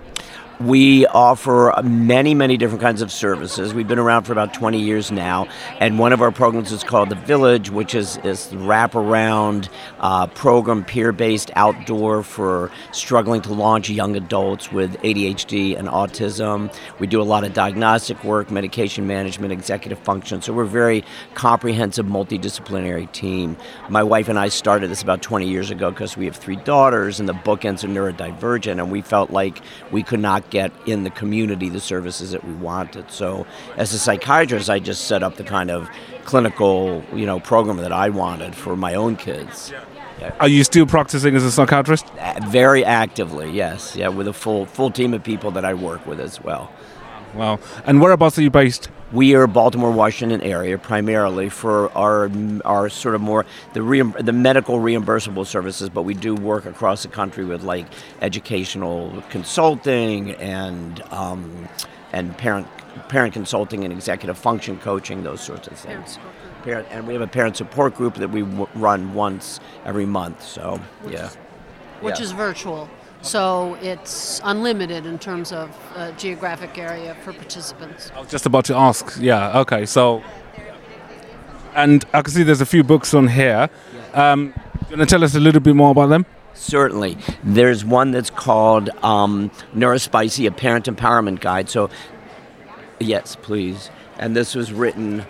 [0.59, 3.73] We offer many, many different kinds of services.
[3.73, 5.47] We've been around for about 20 years now,
[5.79, 9.69] and one of our programs is called The Village, which is is wraparound
[10.01, 16.75] uh, program, peer-based, outdoor for struggling to launch young adults with ADHD and autism.
[16.99, 20.41] We do a lot of diagnostic work, medication management, executive function.
[20.41, 21.05] So we're a very
[21.35, 23.55] comprehensive, multidisciplinary team.
[23.87, 27.17] My wife and I started this about 20 years ago because we have three daughters,
[27.21, 31.09] and the bookends are neurodivergent, and we felt like we could not get in the
[31.09, 33.11] community the services that we wanted.
[33.11, 33.45] So,
[33.77, 35.89] as a psychiatrist, I just set up the kind of
[36.25, 39.71] clinical, you know, program that I wanted for my own kids.
[40.19, 40.35] yeah.
[40.39, 42.05] Are you still practicing as a psychiatrist?
[42.47, 43.95] Very actively, yes.
[43.95, 46.71] Yeah, with a full full team of people that I work with as well.
[47.35, 47.59] Wow.
[47.85, 48.89] And whereabouts are you based?
[49.11, 52.29] We are Baltimore, Washington area primarily for our
[52.63, 57.01] our sort of more the reim- the medical reimbursable services, but we do work across
[57.03, 57.87] the country with like
[58.21, 61.67] educational consulting and um,
[62.13, 62.67] and parent
[63.07, 66.19] parent consulting and executive function coaching, those sorts of things.
[66.63, 70.43] Parent, and we have a parent support group that we w- run once every month.
[70.43, 71.29] So yeah,
[72.01, 72.25] which Yeah.
[72.25, 72.89] is virtual.
[73.21, 78.11] So it's unlimited in terms of uh, geographic area for participants.
[78.15, 79.17] I was just about to ask.
[79.19, 79.59] Yeah.
[79.59, 79.85] Okay.
[79.85, 80.23] So,
[81.75, 83.69] and I can see there's a few books on here.
[84.13, 84.53] Um,
[84.89, 86.25] you want to tell us a little bit more about them?
[86.53, 87.17] Certainly.
[87.43, 91.69] There's one that's called um, Neurospicy, a parent empowerment guide.
[91.69, 91.89] So,
[92.99, 93.89] yes, please.
[94.17, 95.25] And this was written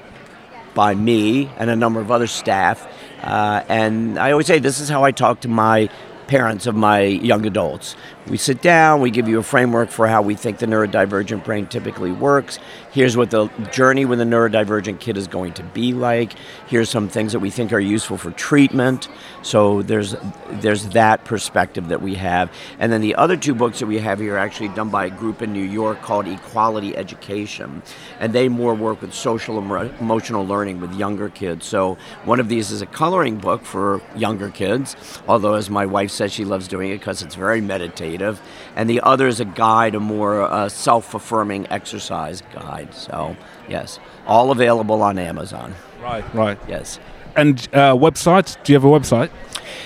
[0.73, 2.87] by me and a number of other staff.
[3.21, 5.89] Uh, and I always say this is how I talk to my
[6.29, 7.95] parents of my young adults.
[8.27, 11.65] We sit down, we give you a framework for how we think the neurodivergent brain
[11.65, 12.59] typically works.
[12.91, 16.33] Here's what the journey with a neurodivergent kid is going to be like.
[16.67, 19.09] Here's some things that we think are useful for treatment.
[19.41, 20.15] So there's
[20.49, 22.51] there's that perspective that we have.
[22.77, 25.09] And then the other two books that we have here are actually done by a
[25.09, 27.81] group in New York called Equality Education.
[28.19, 31.65] And they more work with social emo- emotional learning with younger kids.
[31.65, 34.95] So one of these is a coloring book for younger kids,
[35.27, 38.39] although as my wife says she loves doing it because it's very meditative.
[38.75, 42.93] And the other is a guide, a more uh, self-affirming exercise guide.
[42.93, 43.35] So
[43.67, 45.73] yes, all available on Amazon.
[46.01, 46.23] Right.
[46.35, 46.59] Right.
[46.67, 46.99] Yes.
[47.35, 48.63] And uh, website?
[48.63, 49.31] Do you have a website?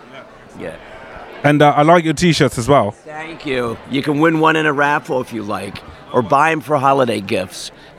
[0.59, 0.77] yeah.
[1.43, 2.91] And uh, I like your T-shirts as well.
[2.91, 3.79] Thank you.
[3.91, 5.83] You can win one in a raffle if you like,
[6.13, 7.71] or buy them for holiday gifts.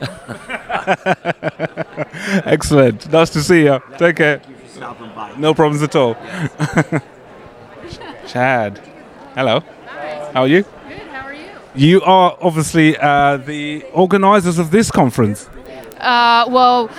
[2.44, 3.10] Excellent.
[3.10, 3.80] Nice to see you.
[3.98, 4.40] Take care.
[5.38, 6.14] No problems at all.
[8.26, 8.78] CHADD.
[9.34, 9.60] Hello.
[9.86, 10.30] Hi.
[10.32, 10.62] How are you?
[10.62, 10.98] Good.
[11.08, 11.50] How are you?
[11.74, 15.48] You are obviously uh, the organizers of this conference.
[16.02, 16.90] Uh, well,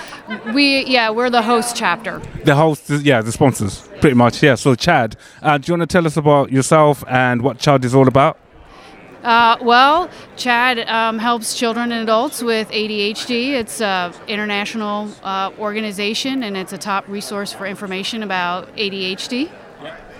[0.53, 2.21] we yeah we're the host chapter.
[2.45, 4.41] The host, yeah, the sponsors, pretty much.
[4.41, 4.55] Yeah.
[4.55, 7.93] So, CHADD, uh, do you want to tell us about yourself and what CHADD is
[7.93, 8.39] all about?
[9.23, 13.51] Uh, well, CHADD um, helps children and adults with ADHD.
[13.51, 19.49] It's an international uh, organization and it's a top resource for information about ADHD.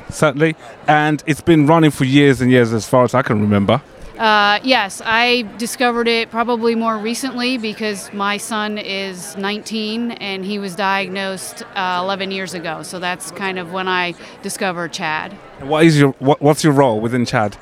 [0.10, 0.56] Certainly.
[0.88, 3.82] And it's been running for years and years, as far as I can remember.
[4.24, 10.60] Uh, yes, I discovered it probably more recently because my son is 19 and he
[10.60, 12.84] was diagnosed uh, 11 years ago.
[12.84, 15.34] So that's kind of when I discovered CHADD.
[15.64, 17.58] What is your what, What's your role within CHADD?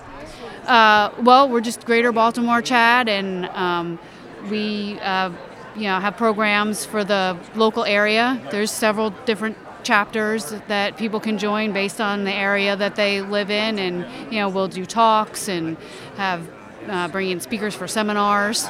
[0.67, 3.97] Uh, well, we're just Greater Baltimore CHADD, and um,
[4.51, 5.31] we, uh,
[5.75, 8.39] you know, have programs for the local area.
[8.51, 13.49] There's several different chapters that people can join based on the area that they live
[13.49, 15.77] in, and you know, we'll do talks and
[16.17, 16.47] have
[16.87, 18.69] uh, bring in speakers for seminars.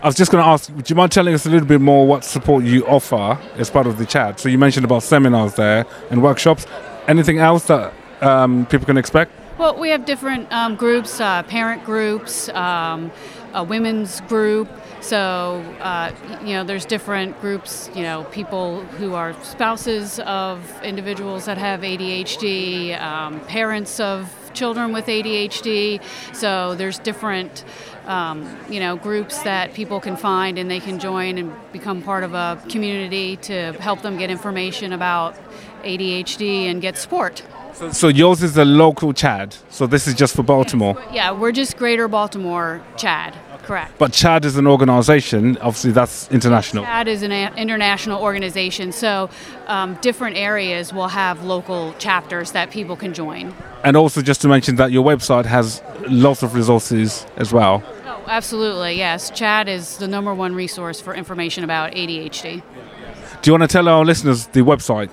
[0.00, 2.06] I was just going to ask, would you mind telling us a little bit more
[2.06, 4.38] what support you offer as part of the chat?
[4.38, 6.66] So you mentioned about seminars there and workshops.
[7.08, 9.32] Anything else that um, people can expect?
[9.58, 13.10] Well, we have different um, groups, uh, parent groups, um,
[13.54, 14.68] a women's group.
[15.00, 21.44] So, uh, you know, there's different groups, you know, people who are spouses of individuals
[21.46, 26.00] that have ADHD, um, parents of children with ADHD.
[26.34, 27.64] So there's different,
[28.06, 32.24] um, you know, groups that people can find and they can join and become part
[32.24, 35.36] of a community to help them get information about
[35.84, 37.42] ADHD and get support.
[37.74, 39.56] So, so yours is a local CHADD.
[39.70, 41.00] So this is just for Baltimore.
[41.12, 43.34] Yeah, we're just Greater Baltimore CHADD,
[43.68, 43.98] correct.
[43.98, 45.56] But CHADD is an organization.
[45.58, 46.84] Obviously, that's international.
[46.84, 49.30] CHADD is an a- international organization, so
[49.66, 53.54] um, different areas will have local chapters that people can join.
[53.84, 57.84] And also, just to mention that your website has lots of resources as well.
[58.06, 59.30] Oh, absolutely, yes.
[59.30, 62.62] CHADD is the number one resource for information about ADHD.
[63.42, 65.10] Do you want to tell our listeners the website?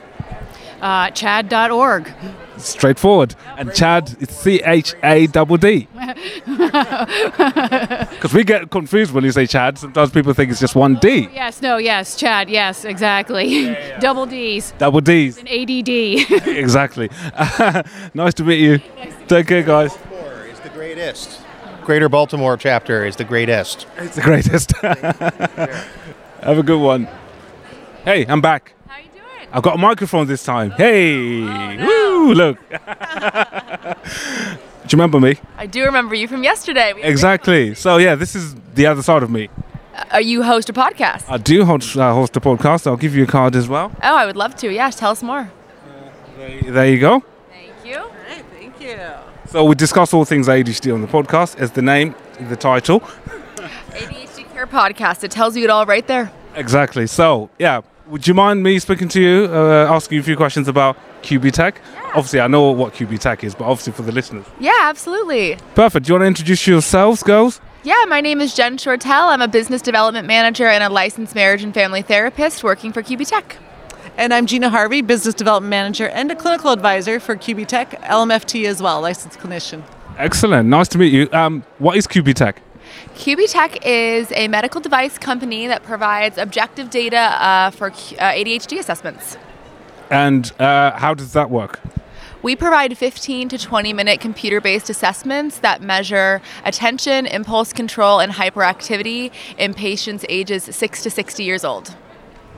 [0.81, 2.11] Uh, chadd.org.
[2.57, 3.35] Straightforward.
[3.57, 5.87] And CHADD, it's C H A double D.
[8.15, 9.77] Because we get confused when you say CHADD.
[9.77, 11.29] Sometimes people think it's just one D.
[11.33, 13.75] yes, no, yes, CHADD, yes, exactly.
[13.99, 14.73] Double D's.
[14.77, 15.37] Double D's.
[15.37, 15.89] An ADD.
[16.47, 17.09] exactly.
[18.13, 18.79] nice to meet you.
[19.27, 19.97] Take care, guys.
[20.49, 21.41] It's the greatest.
[21.83, 23.85] Greater Baltimore chapter is the greatest.
[23.97, 24.71] It's the greatest.
[24.77, 27.07] Have a good one.
[28.05, 28.74] Hey, I'm back.
[29.55, 29.63] How you doing?
[29.63, 30.71] I've got a microphone this time.
[30.71, 31.41] Hey,
[31.77, 32.33] woo!
[32.33, 32.57] Look.
[34.87, 35.37] Do you remember me?
[35.57, 36.93] I do remember you from yesterday.
[36.93, 37.73] We- Exactly.
[37.73, 39.49] So yeah, this is the other side of me.
[40.13, 41.23] Uh, you host a podcast.
[41.29, 42.85] I do host, uh, host a podcast.
[42.85, 43.91] I'll give you a card as well.
[44.03, 44.69] Oh, I would love to.
[44.71, 45.49] Yeah, tell us more.
[46.37, 47.23] There you go.
[47.49, 48.03] Thank you.
[48.53, 48.99] Thank you.
[49.47, 52.99] So we discuss all things ADHD on the podcast, as the name, the title.
[53.95, 55.23] ADHD Care Podcast.
[55.23, 56.31] It tells you it all right there.
[56.55, 57.07] Exactly.
[57.07, 60.67] So yeah, would you mind me speaking to you, uh, asking you a few questions
[60.67, 61.75] about Qbtech?
[62.09, 64.45] Obviously, I know what Qbtech is, but obviously for the listeners.
[64.59, 65.57] Yeah, absolutely.
[65.73, 66.05] Perfect.
[66.05, 67.59] Do you want to introduce yourselves, girls?
[67.83, 69.27] Yeah, my name is Jen Shortell.
[69.29, 73.57] I'm a business development manager and a licensed marriage and family therapist working for Qbtech.
[74.17, 78.81] And I'm Gina Harvey, Business Development Manager and a Clinical Advisor for Qbtech, LMFT as
[78.81, 79.83] well, licensed clinician.
[80.17, 80.69] Excellent.
[80.69, 81.27] Nice to meet you.
[81.33, 82.55] Um, what is Qbtech?
[83.15, 89.37] Qbtech is a medical device company that provides objective data uh, for uh, ADHD assessments.
[90.09, 91.79] And uh, how does that work?
[92.41, 98.31] We provide 15 to 20 minute computer based assessments that measure attention, impulse control, and
[98.31, 101.95] hyperactivity in patients ages 6 to 60 years old.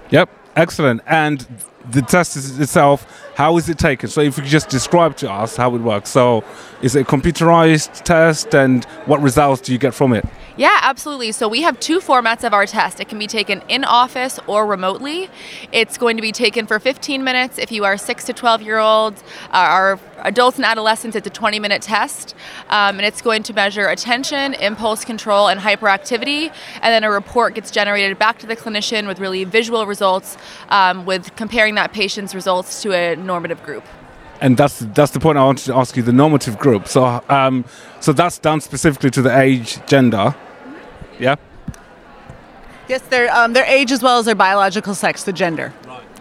[0.09, 0.29] Yep.
[0.57, 1.01] Excellent.
[1.05, 1.45] And
[1.91, 3.05] the test itself,
[3.35, 4.09] how is it taken?
[4.09, 6.09] So if you could just describe to us how it works.
[6.09, 6.43] So
[6.81, 10.25] is it a computerized test and what results do you get from it?
[10.57, 11.31] Yeah, absolutely.
[11.33, 12.99] So we have two formats of our test.
[12.99, 15.29] It can be taken in office or remotely.
[15.71, 18.79] It's going to be taken for 15 minutes if you are 6 to 12 year
[18.79, 19.23] olds.
[19.51, 22.35] Uh, our adults and adolescents, it's a 20 minute test.
[22.69, 26.53] Um, and it's going to measure attention, impulse control, and hyperactivity.
[26.81, 30.37] And then a report gets generated back to the clinician with really visual results
[30.69, 33.85] um, with comparing that patient's results to a normative group.
[34.39, 36.03] And that's that's the point I wanted to ask you.
[36.03, 36.87] The normative group.
[36.87, 37.65] So um,
[38.01, 40.35] so that's done specifically to the age, gender.
[41.19, 41.37] Yeah.
[42.87, 45.73] Yes, their, um, their age as well as their biological sex, the gender.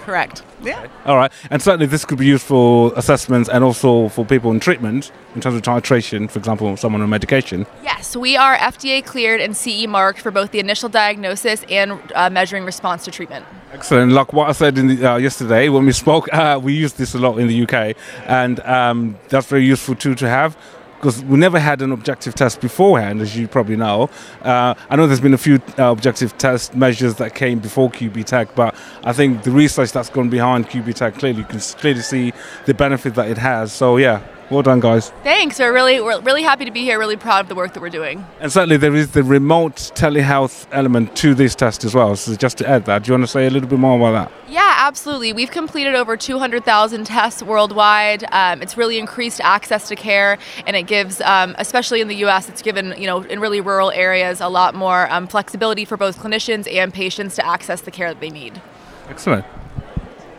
[0.07, 0.45] Correct.
[0.63, 0.87] Yeah.
[1.05, 1.33] All right.
[1.51, 5.41] And certainly this could be used for assessments and also for people in treatment in
[5.41, 7.67] terms of titration, for example, someone on medication.
[7.83, 12.31] Yes, we are FDA cleared and CE marked for both the initial diagnosis and uh,
[12.31, 13.47] measuring response to treatment.
[13.73, 14.13] Excellent.
[14.13, 17.17] Like what I said in the, uh, yesterday when we spoke, uh, we use this
[17.17, 17.97] a lot in the UK,
[18.27, 20.57] and um, that's very useful too to have
[20.97, 24.11] because we never had an objective test beforehand, as you probably know.
[24.43, 28.55] Uh, I know there's been a few uh, objective test measures that came before Qbtech,
[28.55, 28.75] but
[29.05, 32.33] I think the research that's gone behind Qbtech clearly you can clearly see
[32.65, 33.73] the benefit that it has.
[33.73, 35.11] So yeah, well done, guys.
[35.23, 35.59] Thanks.
[35.59, 36.99] We're really we're really happy to be here.
[36.99, 38.25] Really proud of the work that we're doing.
[38.41, 42.17] And certainly there is the remote telehealth element to this test as well.
[42.17, 44.31] So just to add that, do you want to say a little bit more about
[44.31, 44.51] that?
[44.51, 45.33] Yeah, absolutely.
[45.33, 48.25] We've completed over 200,000 tests worldwide.
[48.33, 52.49] Um, it's really increased access to care, and it gives, um, especially in the U.S.,
[52.49, 56.19] it's given you know in really rural areas a lot more um, flexibility for both
[56.19, 58.61] clinicians and patients to access the care that they need.
[59.09, 59.45] Excellent.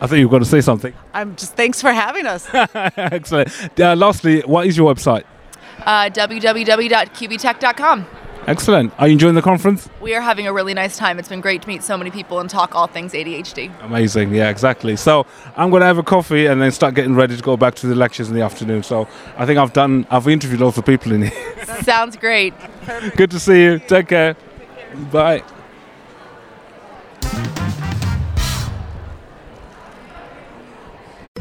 [0.00, 0.94] I think you've got to say something.
[1.12, 2.48] I'm just thanks for having us.
[2.54, 3.80] Excellent.
[3.80, 5.24] Uh, lastly, what is your website?
[5.84, 8.06] Uh, www.qbtech.com.
[8.46, 8.92] Excellent.
[8.98, 9.90] Are you enjoying the conference?
[10.00, 11.18] We are having a really nice time.
[11.18, 13.70] It's been great to meet so many people and talk all things ADHD.
[13.82, 14.32] Amazing.
[14.32, 14.96] Yeah, exactly.
[14.96, 17.74] So I'm going to have a coffee and then start getting ready to go back
[17.76, 18.84] to the lectures in the afternoon.
[18.84, 21.64] So I think I've done, I've interviewed lots of people in here.
[21.82, 22.54] Sounds great.
[23.16, 23.80] Good to see you.
[23.80, 24.34] Take care.
[25.12, 25.42] Bye.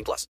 [0.00, 0.26] 18 plus.